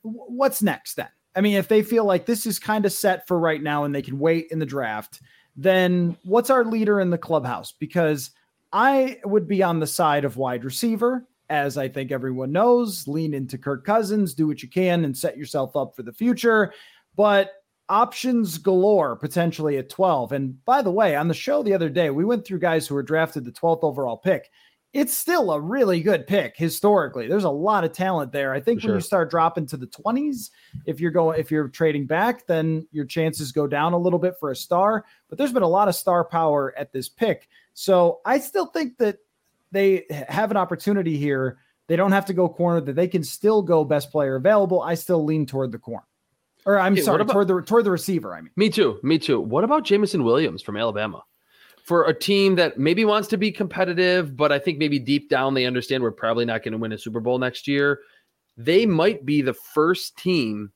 [0.00, 1.08] What's next then?
[1.36, 3.94] I mean, if they feel like this is kind of set for right now and
[3.94, 5.20] they can wait in the draft,
[5.54, 7.72] then what's our leader in the clubhouse?
[7.72, 8.30] Because
[8.72, 13.06] I would be on the side of wide receiver, as I think everyone knows.
[13.08, 16.72] Lean into Kirk Cousins, do what you can, and set yourself up for the future.
[17.16, 17.52] But
[17.88, 20.32] options galore potentially at 12.
[20.32, 22.94] And by the way, on the show the other day, we went through guys who
[22.94, 24.50] were drafted the 12th overall pick
[24.94, 27.28] it's still a really good pick historically.
[27.28, 28.54] There's a lot of talent there.
[28.54, 30.50] I think when you start dropping to the 20s,
[30.86, 34.34] if you're going if you're trading back, then your chances go down a little bit
[34.40, 37.48] for a star, but there's been a lot of star power at this pick.
[37.74, 39.18] So, I still think that
[39.72, 41.58] they have an opportunity here.
[41.88, 44.82] They don't have to go corner that they can still go best player available.
[44.82, 46.04] I still lean toward the corner.
[46.66, 48.50] Or I'm sorry, about, toward the toward the receiver, I mean.
[48.56, 48.98] Me too.
[49.02, 49.40] Me too.
[49.40, 51.22] What about Jameson Williams from Alabama?
[51.88, 55.54] for a team that maybe wants to be competitive, but I think maybe deep down
[55.54, 58.00] they understand we're probably not going to win a Super Bowl next year.
[58.58, 60.70] They might be the first team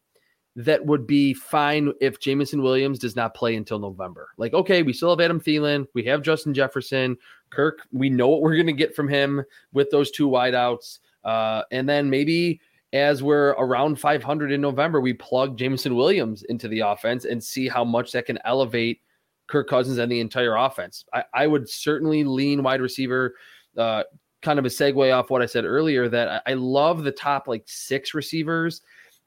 [0.56, 4.30] that would be fine if Jameson Williams does not play until November.
[4.38, 7.18] Like, okay, we still have Adam Thielen, we have Justin Jefferson,
[7.52, 7.86] Kirk.
[7.92, 11.88] We know what we're going to get from him with those two wideouts, uh, and
[11.88, 12.60] then maybe
[12.92, 17.66] as we're around 500 in November, we plug Jameson Williams into the offense and see
[17.66, 19.00] how much that can elevate
[19.46, 21.04] Kirk Cousins and the entire offense.
[21.12, 23.34] I, I would certainly lean wide receiver.
[23.76, 24.02] Uh,
[24.42, 27.48] kind of a segue off what I said earlier that I, I love the top
[27.48, 28.82] like six receivers.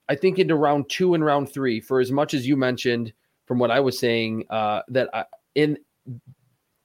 [0.10, 3.14] I think into round two and round three, for as much as you mentioned
[3.46, 5.78] from what I was saying, uh, that I, in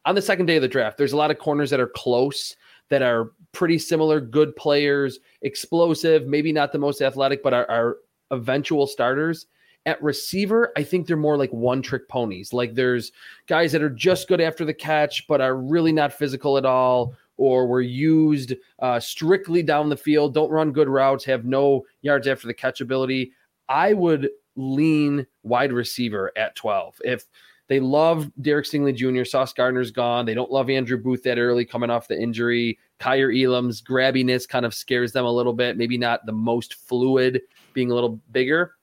[0.05, 2.57] on the second day of the draft, there's a lot of corners that are close,
[2.89, 7.97] that are pretty similar, good players, explosive, maybe not the most athletic, but are, are
[8.31, 9.47] eventual starters.
[9.87, 12.53] At receiver, I think they're more like one trick ponies.
[12.53, 13.13] Like there's
[13.47, 17.15] guys that are just good after the catch, but are really not physical at all,
[17.39, 22.29] or were used uh, strictly down the field, don't run good routes, have no yards
[22.29, 23.33] after the catch ability.
[23.69, 27.01] I would lean wide receiver at 12.
[27.03, 27.25] If
[27.71, 30.27] they love Derek Stingley Jr., Sauce Gardner's gone.
[30.27, 32.79] They don't love Andrew Booth that early coming off the injury.
[32.99, 35.79] Kaiir Elam's grabbiness kind of scares them a little bit.
[35.79, 37.41] Maybe not the most fluid,
[37.73, 38.75] being a little bigger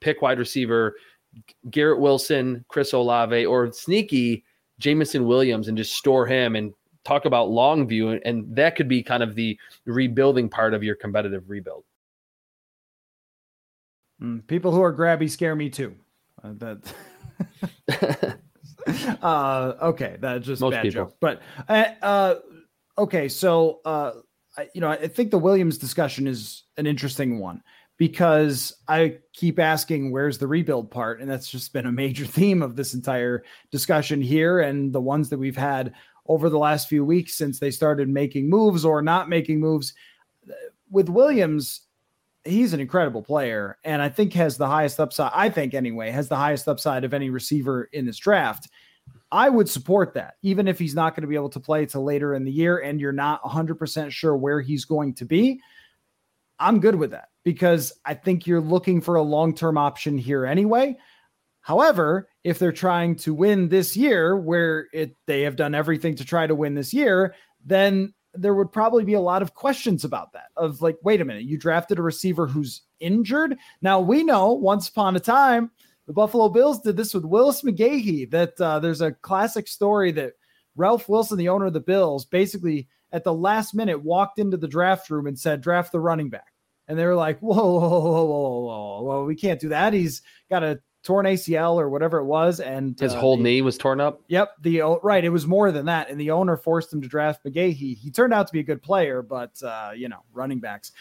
[0.00, 0.94] pick wide receiver
[1.70, 4.44] Garrett Wilson, Chris Olave, or sneaky
[4.78, 6.72] Jameson Williams and just store him and
[7.04, 8.10] talk about long view.
[8.24, 11.84] And that could be kind of the rebuilding part of your competitive rebuild.
[14.22, 15.94] Mm, people who are grabby scare me too.
[16.42, 16.94] Uh, that.
[19.22, 21.04] uh, okay, that's just Most bad people.
[21.06, 21.16] joke.
[21.20, 22.34] But uh, uh,
[22.98, 24.12] okay, so uh,
[24.74, 27.62] you know, I think the Williams discussion is an interesting one
[27.96, 32.62] because I keep asking where's the rebuild part, and that's just been a major theme
[32.62, 35.94] of this entire discussion here, and the ones that we've had
[36.26, 39.94] over the last few weeks since they started making moves or not making moves.
[40.90, 41.82] With Williams,
[42.44, 45.32] he's an incredible player, and I think has the highest upside.
[45.34, 48.68] I think anyway has the highest upside of any receiver in this draft.
[49.32, 52.04] I would support that, even if he's not going to be able to play till
[52.04, 55.60] later in the year and you're not 100% sure where he's going to be.
[56.58, 60.44] I'm good with that because I think you're looking for a long term option here
[60.44, 60.96] anyway.
[61.62, 66.24] However, if they're trying to win this year, where it they have done everything to
[66.24, 70.32] try to win this year, then there would probably be a lot of questions about
[70.32, 70.48] that.
[70.56, 73.56] Of like, wait a minute, you drafted a receiver who's injured.
[73.82, 75.70] Now we know once upon a time
[76.06, 78.30] the Buffalo Bills did this with Willis McGahee.
[78.30, 80.32] That uh, there's a classic story that
[80.74, 84.68] Ralph Wilson, the owner of the Bills, basically at the last minute walked into the
[84.68, 86.52] draft room and said, "Draft the running back."
[86.88, 89.24] And they were like, "Whoa, whoa, whoa, whoa, whoa, whoa!
[89.24, 89.92] We can't do that.
[89.92, 93.62] He's got a torn ACL or whatever it was, and his uh, whole the, knee
[93.62, 94.20] was torn up.
[94.28, 95.24] Yep, the right.
[95.24, 97.96] It was more than that, and the owner forced him to draft McGahee.
[97.96, 100.92] He turned out to be a good player, but uh, you know, running backs.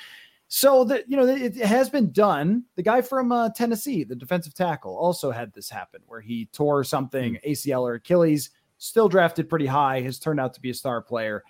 [0.47, 2.63] So that you know, it, it, has been done.
[2.75, 6.83] The guy from uh, Tennessee, the defensive tackle, also had this happen where he tore
[6.83, 7.49] something hmm.
[7.49, 8.51] ACL or Achilles.
[8.81, 10.01] Still drafted pretty high.
[10.01, 11.43] Has turned out to be a star player.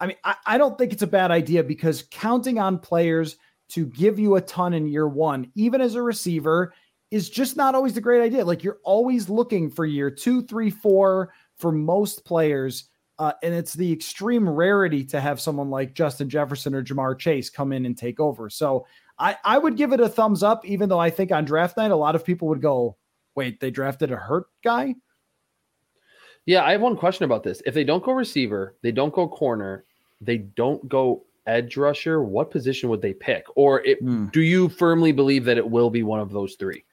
[0.00, 3.36] I mean, I, I don't think it's a bad idea because counting on players
[3.70, 6.72] to give you a ton in year one, even as a receiver,
[7.10, 8.44] is just not always a great idea.
[8.44, 13.74] Like you're always looking for year two, three, four for most players uh, and it's
[13.74, 17.98] the extreme rarity to have someone like Justin Jefferson or Ja'Marr Chase come in and
[17.98, 18.48] take over.
[18.48, 18.86] So
[19.18, 21.90] I, I would give it a thumbs up, even though I think on draft night,
[21.90, 22.96] a lot of people would go,
[23.34, 24.94] wait, they drafted a hurt guy?
[26.46, 27.60] Yeah, I have one question about this.
[27.66, 29.84] If they don't go receiver, they don't go corner,
[30.20, 33.44] they don't go edge rusher, what position would they pick?
[33.56, 34.26] Or it, hmm.
[34.26, 36.84] do you firmly believe that it will be one of those three?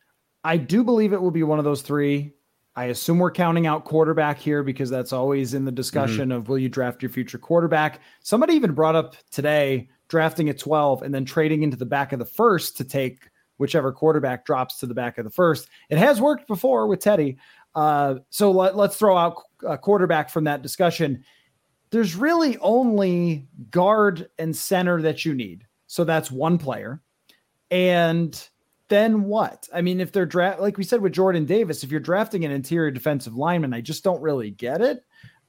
[0.46, 2.32] I do believe it will be one of those three.
[2.76, 6.38] I assume we're counting out quarterback here because that's always in the discussion mm-hmm.
[6.38, 8.00] of will you draft your future quarterback.
[8.22, 12.20] Somebody even brought up today drafting at 12 and then trading into the back of
[12.20, 13.28] the first to take
[13.58, 15.68] whichever quarterback drops to the back of the first.
[15.90, 17.38] It has worked before with Teddy.
[17.74, 21.26] Uh, so let, us throw out a quarterback from that discussion.
[21.90, 25.66] There's really only guard and center that you need.
[25.88, 27.02] So that's one player.
[27.72, 28.48] And
[28.90, 29.68] then what?
[29.74, 32.52] I mean, if they're draft like we said with Jordan Davis, if you're drafting an
[32.52, 35.04] interior defensive lineman, I just don't really get it.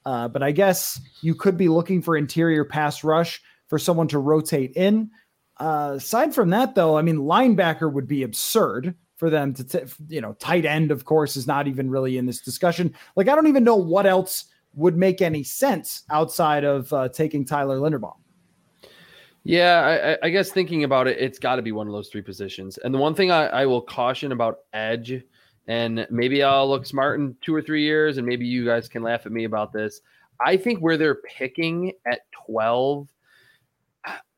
[0.05, 4.19] Uh, but I guess you could be looking for interior pass rush for someone to
[4.19, 5.11] rotate in.
[5.59, 9.93] Uh, aside from that, though, I mean, linebacker would be absurd for them to, t-
[10.09, 12.95] you know, tight end, of course, is not even really in this discussion.
[13.17, 14.45] Like, I don't even know what else
[14.75, 18.17] would make any sense outside of uh, taking Tyler Linderbaum.
[19.47, 22.23] Yeah, I, I, guess thinking about it, it's got to be one of those three
[22.23, 22.79] positions.
[22.79, 25.23] And the one thing I, I, will caution about edge,
[25.69, 29.03] and maybe I'll look smart in two or three years, and maybe you guys can
[29.03, 30.01] laugh at me about this.
[30.45, 33.09] I think where they're picking at 12,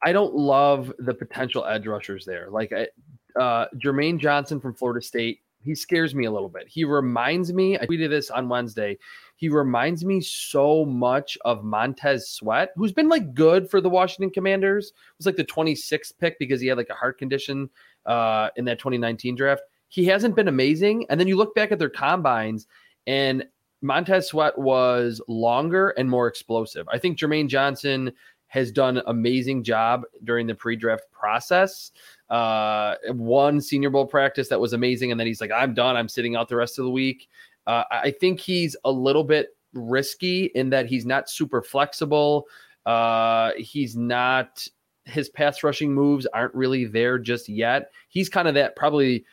[0.02, 2.48] I don't love the potential edge rushers there.
[2.50, 6.68] Like uh, Jermaine Johnson from Florida State, he scares me a little bit.
[6.68, 8.98] He reminds me, I tweeted this on Wednesday.
[9.38, 14.30] He reminds me so much of Montez Sweat, who's been like good for the Washington
[14.30, 14.88] Commanders.
[14.88, 17.70] It was like the 26th pick because he had like a heart condition
[18.04, 19.62] uh, in that 2019 draft.
[19.86, 21.06] He hasn't been amazing.
[21.08, 22.66] And then you look back at their combines,
[23.06, 23.46] and
[23.80, 26.88] Montez Sweat was longer and more explosive.
[26.92, 28.10] I think Jermaine Johnson
[28.48, 31.92] has done amazing job during the pre-draft process.
[32.28, 35.96] Uh, one Senior Bowl practice that was amazing, and then he's like, "I'm done.
[35.96, 37.28] I'm sitting out the rest of the week."
[37.68, 42.46] Uh, I think he's a little bit risky in that he's not super flexible.
[42.86, 44.66] Uh, he's not
[45.04, 47.90] his pass rushing moves aren't really there just yet.
[48.08, 49.24] He's kind of that probably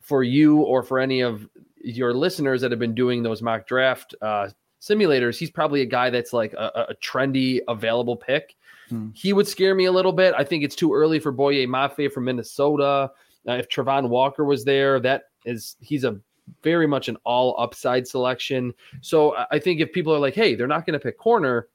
[0.00, 1.48] for you or for any of
[1.84, 4.48] your listeners that have been doing those mock draft uh,
[4.80, 5.38] simulators.
[5.38, 8.56] He's probably a guy that's like a, a trendy available pick.
[8.88, 9.08] Hmm.
[9.14, 10.34] He would scare me a little bit.
[10.36, 13.10] I think it's too early for Boye Mafe from Minnesota.
[13.46, 16.18] Uh, if Travon Walker was there, that is he's a
[16.62, 18.72] very much an all upside selection.
[19.00, 21.68] So I think if people are like, hey, they're not going to pick corner,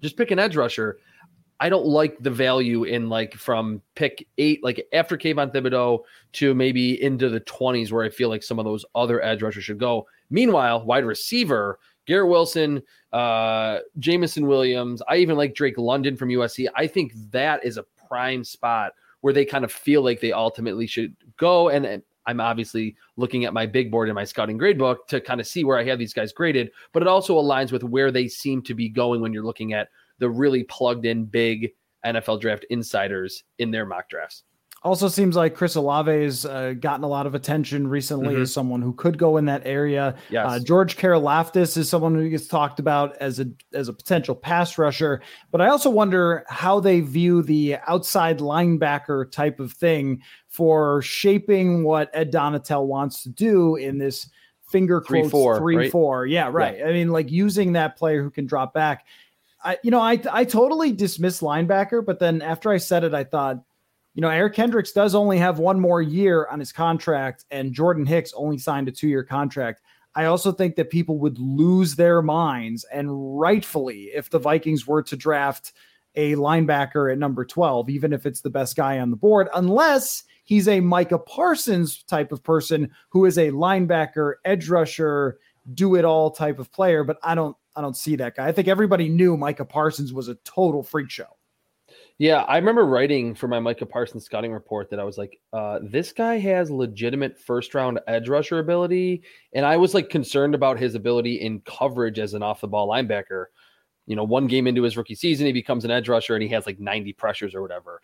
[0.00, 0.98] just pick an edge rusher.
[1.58, 6.00] I don't like the value in like from pick eight, like after Kayvon Thibodeaux
[6.34, 9.64] to maybe into the 20s, where I feel like some of those other edge rushers
[9.64, 10.06] should go.
[10.28, 16.66] Meanwhile, wide receiver, Garrett Wilson, uh, Jameson Williams, I even like Drake London from USC.
[16.74, 18.92] I think that is a prime spot
[19.22, 21.70] where they kind of feel like they ultimately should go.
[21.70, 25.20] And, and I'm obviously looking at my big board in my scouting grade book to
[25.20, 28.10] kind of see where I have these guys graded, but it also aligns with where
[28.10, 31.72] they seem to be going when you're looking at the really plugged in big
[32.04, 34.44] NFL draft insiders in their mock drafts.
[34.82, 38.42] Also seems like Chris Olave has uh, gotten a lot of attention recently mm-hmm.
[38.42, 40.14] as someone who could go in that area.
[40.30, 40.46] Yes.
[40.48, 44.78] Uh, George Karlaftis is someone who gets talked about as a as a potential pass
[44.78, 45.22] rusher.
[45.50, 50.22] But I also wonder how they view the outside linebacker type of thing
[50.56, 54.30] for shaping what Ed Donatell wants to do in this
[54.66, 55.92] finger quotes three four, three, right?
[55.92, 56.24] four.
[56.24, 56.78] Yeah, right.
[56.78, 56.86] Yeah.
[56.86, 59.06] I mean, like using that player who can drop back.
[59.62, 63.24] I, you know, I I totally dismiss linebacker, but then after I said it, I
[63.24, 63.62] thought
[64.14, 68.06] you know, Eric Kendricks does only have one more year on his contract, and Jordan
[68.06, 69.82] Hicks only signed a two year contract.
[70.14, 75.02] I also think that people would lose their minds, and rightfully, if the Vikings were
[75.02, 75.74] to draft
[76.16, 80.24] a linebacker at number 12, even if it's the best guy on the board, unless
[80.44, 85.38] he's a Micah Parsons type of person who is a linebacker, edge rusher,
[85.74, 87.04] do it all type of player.
[87.04, 88.46] But I don't, I don't see that guy.
[88.46, 91.26] I think everybody knew Micah Parsons was a total freak show.
[92.18, 95.80] Yeah, I remember writing for my Micah Parsons scouting report that I was like, uh,
[95.82, 99.22] this guy has legitimate first round edge rusher ability.
[99.52, 102.88] And I was like concerned about his ability in coverage as an off the ball
[102.88, 103.46] linebacker.
[104.06, 106.48] You know, one game into his rookie season, he becomes an edge rusher and he
[106.50, 108.00] has like 90 pressures or whatever.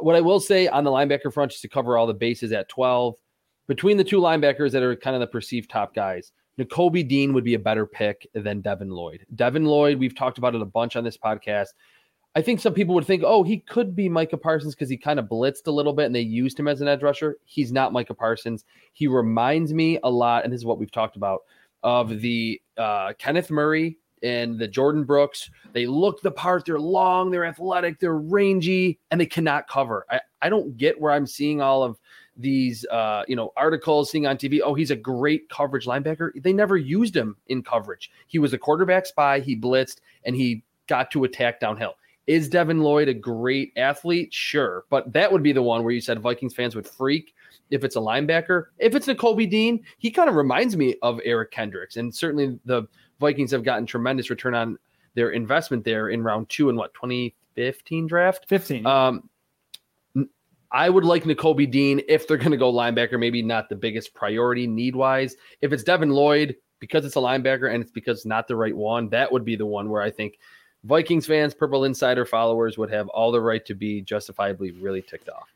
[0.00, 2.68] What I will say on the linebacker front, just to cover all the bases at
[2.68, 3.14] 12,
[3.66, 7.44] between the two linebackers that are kind of the perceived top guys, Nakobe Dean would
[7.44, 9.26] be a better pick than Devin Lloyd.
[9.34, 11.68] Devin Lloyd, we've talked about it a bunch on this podcast
[12.36, 15.20] I think some people would think, oh, he could be Micah Parsons because he kind
[15.20, 17.36] of blitzed a little bit and they used him as an edge rusher.
[17.44, 18.64] He's not Micah Parsons.
[18.92, 21.42] He reminds me a lot, and this is what we've talked about,
[21.84, 25.50] of the uh, Kenneth Murray and the Jordyn Brooks.
[25.72, 26.64] They look the part.
[26.64, 30.06] They're long, they're athletic, they're rangy, and they cannot cover.
[30.10, 31.98] I, I don't get where I'm seeing all of
[32.36, 34.60] these uh, you know articles seeing on TV.
[34.64, 36.30] Oh, he's a great coverage linebacker.
[36.42, 38.10] They never used him in coverage.
[38.26, 39.40] He was a quarterback spy.
[39.40, 41.94] He blitzed and he got to attack downhill.
[42.26, 44.32] Is Devin Lloyd a great athlete?
[44.32, 44.84] Sure.
[44.88, 47.34] But that would be the one where you said Vikings fans would freak
[47.70, 48.66] if it's a linebacker.
[48.78, 51.96] If it's Nakobe Dean, he kind of reminds me of Eric Kendricks.
[51.96, 52.84] And certainly the
[53.20, 54.78] Vikings have gotten tremendous return on
[55.14, 58.46] their investment there in round two in what, 2015 draft?
[58.48, 58.86] 15.
[58.86, 59.28] Um,
[60.70, 64.12] I would like Nakobe Dean if they're going to go linebacker, maybe not the biggest
[64.12, 65.36] priority need wise.
[65.60, 68.76] If it's Devin Lloyd, because it's a linebacker and it's because it's not the right
[68.76, 70.38] one, that would be the one where I think
[70.82, 75.28] Vikings fans, Purple Insider followers would have all the right to be justifiably really ticked
[75.28, 75.48] off.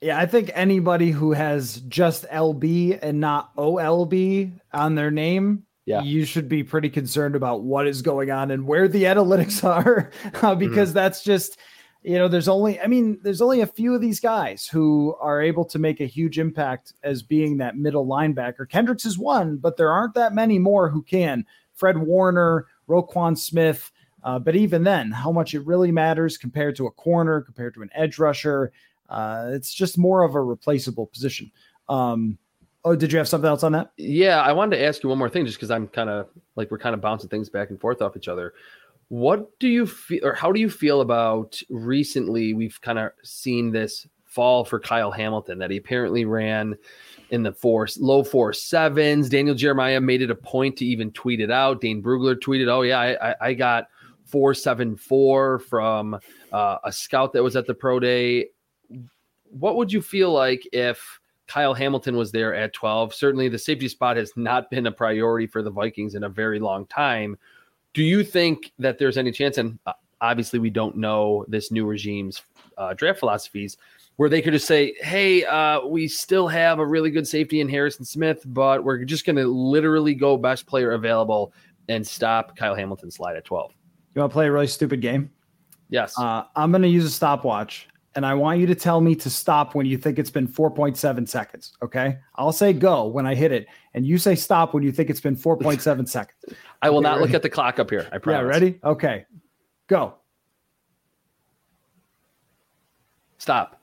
[0.00, 6.02] Yeah, I think anybody who has just LB and not OLB on their name, yeah.
[6.02, 10.10] you should be pretty concerned about what is going on and where the analytics are,
[10.42, 10.96] uh, because mm-hmm.
[10.96, 11.58] that's just,
[12.02, 15.40] you know, there's only, I mean, there's only a few of these guys who are
[15.40, 18.68] able to make a huge impact as being that middle linebacker.
[18.68, 21.46] Kendricks is one, but there aren't that many more who can.
[21.72, 23.90] Fred Warner, Roquan Smith,
[24.22, 27.82] uh, but even then, how much it really matters compared to a corner, compared to
[27.82, 28.72] an edge rusher,
[29.10, 31.50] uh, it's just more of a replaceable position.
[31.88, 32.38] Um,
[32.84, 33.92] oh, did you have something else on that?
[33.96, 36.70] Yeah, I wanted to ask you one more thing, just because I'm kind of like
[36.70, 38.54] we're kind of bouncing things back and forth off each other.
[39.08, 42.54] What do you feel, or how do you feel about recently?
[42.54, 46.74] We've kind of seen this fall for Kyle Hamilton that he apparently ran
[47.30, 49.28] in the four low four sevens.
[49.28, 51.80] Daniel Jeremiah made it a point to even tweet it out.
[51.80, 53.88] Dane Brugler tweeted, "Oh yeah, I, I got
[54.26, 56.18] 474 from
[56.52, 58.48] uh, a scout that was at the pro day.
[59.44, 63.14] What would you feel like if Kyle Hamilton was there at 12?
[63.14, 66.58] Certainly, the safety spot has not been a priority for the Vikings in a very
[66.58, 67.36] long time.
[67.92, 69.58] Do you think that there's any chance?
[69.58, 72.42] And uh, obviously, we don't know this new regime's
[72.78, 73.76] uh, draft philosophies
[74.16, 77.68] where they could just say, "Hey, uh, we still have a really good safety in
[77.68, 81.52] Harrison Smith, but we're just going to literally go best player available
[81.88, 83.72] and stop Kyle Hamilton's slide at 12."
[84.14, 85.30] You want to play a really stupid game?
[85.90, 86.18] Yes.
[86.18, 89.30] Uh, I'm going to use a stopwatch, and I want you to tell me to
[89.30, 91.72] stop when you think it's been 4.7 seconds.
[91.82, 92.18] Okay.
[92.36, 95.20] I'll say go when I hit it, and you say stop when you think it's
[95.20, 96.58] been 4.7 seconds.
[96.82, 97.26] I will okay, not ready?
[97.26, 98.08] look at the clock up here.
[98.12, 98.40] I promise.
[98.40, 98.48] Yeah.
[98.48, 98.80] Ready?
[98.84, 99.26] Okay.
[99.88, 100.14] Go.
[103.38, 103.80] Stop.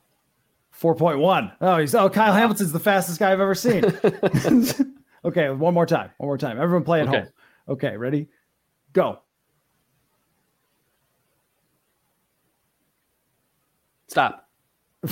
[0.79, 1.53] 4.1.
[1.61, 3.83] Oh, he's oh Kyle Hamilton's the fastest guy I've ever seen.
[5.25, 6.09] okay, one more time.
[6.17, 6.59] One more time.
[6.59, 7.19] Everyone play at okay.
[7.19, 7.27] home.
[7.69, 8.27] Okay, ready?
[8.93, 9.19] Go.
[14.11, 14.45] Stop.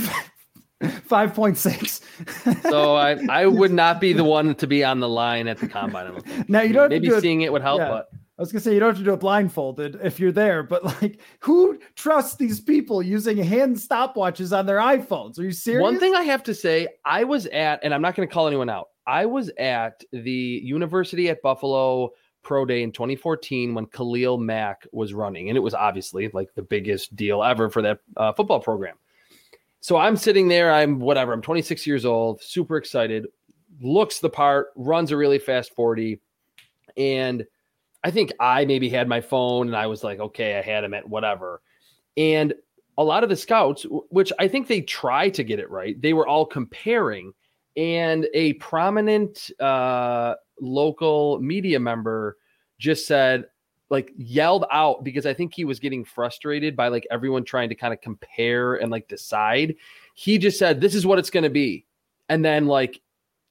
[0.83, 2.69] 5.6.
[2.69, 5.69] so I, I would not be the one to be on the line at the
[5.69, 6.21] combine.
[6.49, 7.87] Now you don't maybe do seeing it would help, yeah.
[7.87, 10.63] but I was gonna say you don't have to do it blindfolded if you're there,
[10.63, 15.39] but like who trusts these people using hand stopwatches on their iPhones?
[15.39, 15.81] Are you serious?
[15.81, 18.69] One thing I have to say, I was at, and I'm not gonna call anyone
[18.69, 22.11] out, I was at the University at Buffalo
[22.49, 26.63] pro day in 2014 when Khalil Mack was running, and it was obviously like the
[26.63, 28.95] biggest deal ever for that uh, football program.
[29.81, 33.27] So I'm sitting there, I'm whatever, I'm 26 years old, super excited,
[33.79, 36.19] looks the part, runs a really fast 40,
[36.97, 37.45] and
[38.03, 40.95] I think I maybe had my phone and I was like, okay, I had him
[40.95, 41.61] at whatever.
[42.17, 42.55] And
[42.97, 46.13] a lot of the scouts, which I think they try to get it right, they
[46.13, 47.31] were all comparing.
[47.77, 52.37] And a prominent uh, local media member
[52.77, 53.45] just said,
[53.89, 57.75] like, yelled out because I think he was getting frustrated by like everyone trying to
[57.75, 59.75] kind of compare and like decide.
[60.13, 61.85] He just said, This is what it's going to be.
[62.29, 63.01] And then like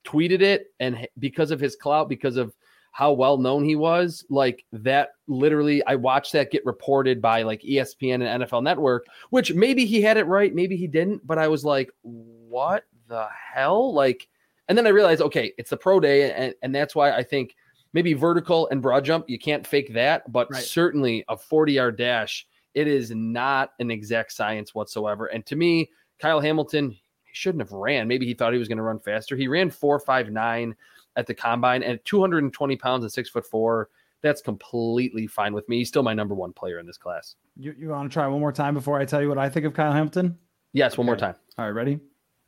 [0.04, 0.72] tweeted it.
[0.80, 2.54] And because of his clout, because of
[2.92, 7.62] how well known he was, like that literally, I watched that get reported by like
[7.62, 11.48] ESPN and NFL Network, which maybe he had it right, maybe he didn't, but I
[11.48, 13.92] was like, what the hell?
[13.92, 14.28] Like,
[14.68, 17.54] and then I realized, okay, it's the pro day, and, and that's why I think
[17.92, 20.62] maybe vertical and broad jump, you can't fake that, but right.
[20.62, 25.26] certainly a 40 yard dash, it is not an exact science whatsoever.
[25.26, 28.06] And to me, Kyle Hamilton, he shouldn't have ran.
[28.08, 29.36] Maybe he thought he was going to run faster.
[29.36, 30.74] He ran 459
[31.16, 33.88] at the combine and 220 pounds and six foot four.
[34.20, 35.78] That's completely fine with me.
[35.78, 37.36] He's still my number one player in this class.
[37.56, 39.64] You, you want to try one more time before I tell you what I think
[39.64, 40.36] of Kyle Hamilton?
[40.72, 41.06] Yes, one okay.
[41.06, 41.34] more time.
[41.56, 42.00] All right, ready?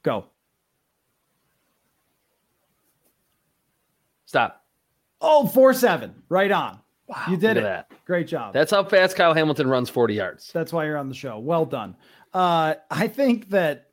[0.02, 0.26] Go.
[4.30, 4.64] Stop.
[5.20, 6.14] Oh, four seven.
[6.28, 6.78] Right on.
[7.08, 7.62] Wow, you did it.
[7.62, 7.90] That.
[8.06, 8.54] Great job.
[8.54, 10.52] That's how fast Kyle Hamilton runs 40 yards.
[10.54, 11.40] That's why you're on the show.
[11.40, 11.96] Well done.
[12.32, 13.88] Uh, I think that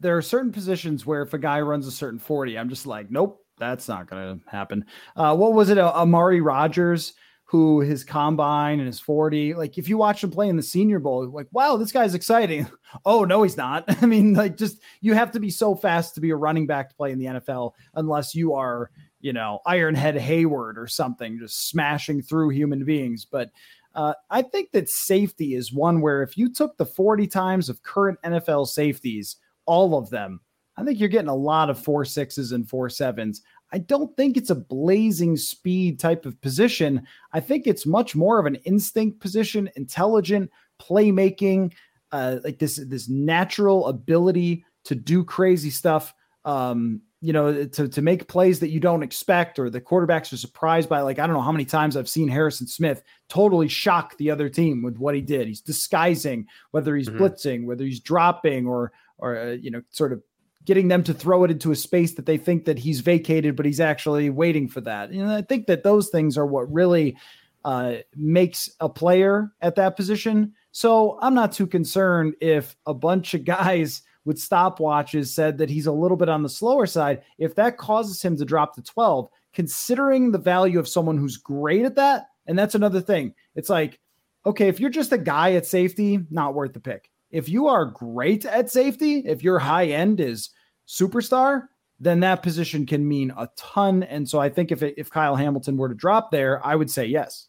[0.00, 3.10] there are certain positions where if a guy runs a certain 40, I'm just like,
[3.10, 4.84] nope, that's not going to happen.
[5.16, 5.78] Uh, what was it?
[5.78, 10.50] Uh, Amari Rodgers, who his combine and his 40, like if you watch him play
[10.50, 12.66] in the Senior Bowl, like, wow, this guy's exciting.
[13.06, 13.84] oh, no, he's not.
[14.02, 16.90] I mean, like, just you have to be so fast to be a running back
[16.90, 18.90] to play in the NFL unless you are
[19.24, 23.24] you know, Ironhead Heyward or something, just smashing through human beings.
[23.24, 23.50] But
[23.94, 27.82] uh, I think that safety is one where if you took the 40 times of
[27.82, 30.42] current NFL safeties, all of them,
[30.76, 33.40] I think you're getting a lot of four sixes and four sevens.
[33.72, 37.06] I don't think it's a blazing speed type of position.
[37.32, 41.72] I think it's much more of an instinct position, intelligent playmaking,
[42.12, 46.12] uh, like this this natural ability to do crazy stuff.
[46.44, 50.36] Um, you know, to, to make plays that you don't expect or the quarterbacks are
[50.36, 51.00] surprised by.
[51.00, 54.50] Like, I don't know how many times I've seen Harrison Smith totally shock the other
[54.50, 55.48] team with what he did.
[55.48, 57.22] He's disguising, whether he's mm-hmm.
[57.22, 60.22] blitzing, whether he's dropping or, or, uh, you know, sort of
[60.66, 63.64] getting them to throw it into a space that they think that he's vacated, but
[63.64, 65.08] he's actually waiting for that.
[65.08, 67.16] And I think that those things are what really
[67.64, 70.52] uh, makes a player at that position.
[70.72, 75.86] So I'm not too concerned if a bunch of guys– with stopwatches said that he's
[75.86, 77.22] a little bit on the slower side.
[77.38, 81.84] If that causes him to drop to 12, considering the value of someone who's great
[81.84, 83.34] at that, and that's another thing.
[83.54, 83.98] It's like,
[84.46, 87.10] okay, if you're just a guy at safety, not worth the pick.
[87.30, 90.50] If you are great at safety, if your high end is
[90.86, 91.64] superstar,
[92.00, 94.02] then that position can mean a ton.
[94.02, 96.90] And so I think if it, if Kyle Hamilton were to drop there, I would
[96.90, 97.48] say yes.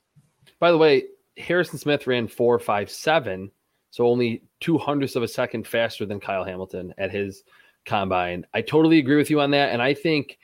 [0.59, 1.03] By the way,
[1.38, 3.51] Harrison Smith ran four five seven
[3.95, 7.45] so only two hundredths of a second faster than Kyle Hamilton at his
[7.85, 8.45] combine.
[8.53, 9.71] I totally agree with you on that.
[9.71, 10.37] And I think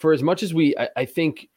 [0.00, 1.48] for as much as we, I, I think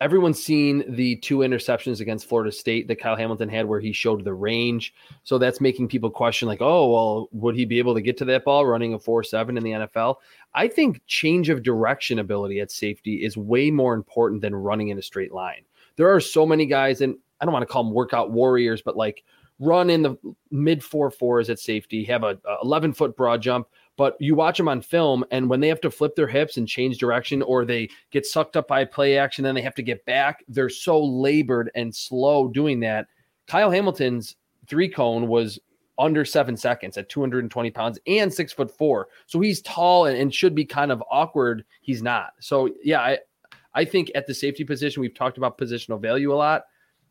[0.00, 4.22] everyone's seen the two interceptions against Florida State that Kyle Hamilton had where he showed
[4.22, 4.94] the range.
[5.24, 8.24] So that's making people question, like, oh, well, would he be able to get to
[8.26, 10.18] that ball running a 4 7 in the NFL?
[10.54, 14.98] I think change of direction ability at safety is way more important than running in
[14.98, 15.64] a straight line.
[15.96, 18.96] There are so many guys, and I don't want to call them workout warriors, but
[18.96, 19.24] like
[19.58, 20.16] run in the
[20.50, 24.58] mid four fours at safety, have a, a 11 foot broad jump, but you watch
[24.58, 27.64] them on film and when they have to flip their hips and change direction or
[27.64, 31.02] they get sucked up by play action then they have to get back, they're so
[31.02, 33.06] labored and slow doing that.
[33.46, 34.36] Kyle Hamilton's
[34.66, 35.58] three cone was
[35.96, 39.08] under seven seconds at 220 pounds and six foot four.
[39.26, 41.64] So he's tall and, and should be kind of awkward.
[41.82, 42.32] He's not.
[42.40, 43.18] So yeah, I
[43.74, 46.64] I think at the safety position, we've talked about positional value a lot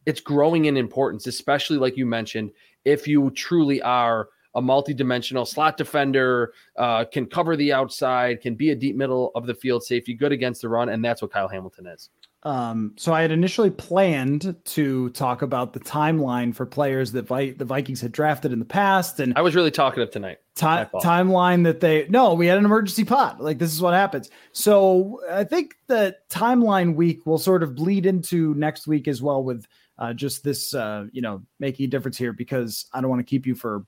[0.05, 2.51] it's growing in importance, especially like you mentioned,
[2.85, 8.69] if you truly are a multi-dimensional slot defender, uh, can cover the outside, can be
[8.69, 11.47] a deep middle of the field safety, good against the run, and that's what Kyle
[11.47, 12.09] Hamilton is.
[12.43, 17.51] Um, so I had initially planned to talk about the timeline for players that Vi-
[17.51, 20.39] the Vikings had drafted in the past, and I was really talkative tonight.
[20.55, 23.41] Ti- timeline that they no, we had an emergency pot.
[23.41, 24.29] Like this is what happens.
[24.51, 29.41] So I think the timeline week will sort of bleed into next week as well
[29.41, 29.65] with
[29.97, 33.29] uh, just this, uh, you know, making a difference here because I don't want to
[33.29, 33.85] keep you for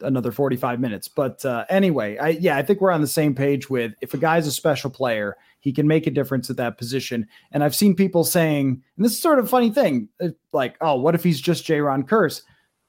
[0.00, 1.08] another 45 minutes.
[1.08, 4.18] But uh, anyway, I yeah, I think we're on the same page with if a
[4.18, 7.26] guy's a special player, he can make a difference at that position.
[7.52, 10.76] And I've seen people saying, and this is sort of a funny thing, uh, like,
[10.80, 12.42] oh, what if he's just Jayron Kearse?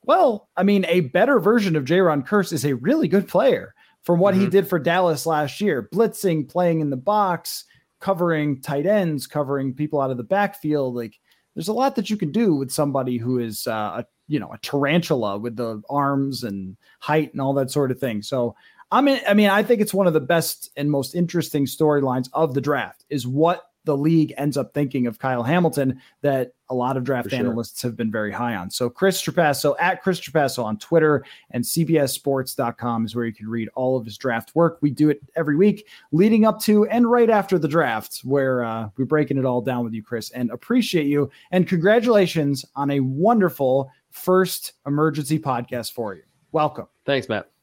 [0.03, 4.19] Well, I mean, a better version of Jayron Kearse is a really good player from
[4.19, 4.43] what mm-hmm.
[4.43, 7.65] he did for Dallas last year, blitzing, playing in the box,
[7.99, 10.95] covering tight ends, covering people out of the backfield.
[10.95, 11.19] Like,
[11.55, 14.51] there's a lot that you can do with somebody who is uh, a you know
[14.51, 18.21] a tarantula with the arms and height and all that sort of thing.
[18.21, 18.55] So
[18.91, 22.29] I mean, I mean, I think it's one of the best and most interesting storylines
[22.33, 26.75] of the draft is what the league ends up thinking of Kyle Hamilton that a
[26.75, 27.39] lot of draft sure.
[27.39, 28.69] analysts have been very high on.
[28.69, 33.69] So Chris Trapasso at Chris Trapasso on Twitter and CBSSports.com is where you can read
[33.75, 34.79] all of his draft work.
[34.81, 38.89] We do it every week leading up to and right after the draft, where uh,
[38.97, 41.29] we're breaking it all down with you, Chris, and appreciate you.
[41.51, 46.23] And congratulations on a wonderful first emergency podcast for you.
[46.51, 46.87] Welcome.
[47.05, 47.54] Thanks, Matt.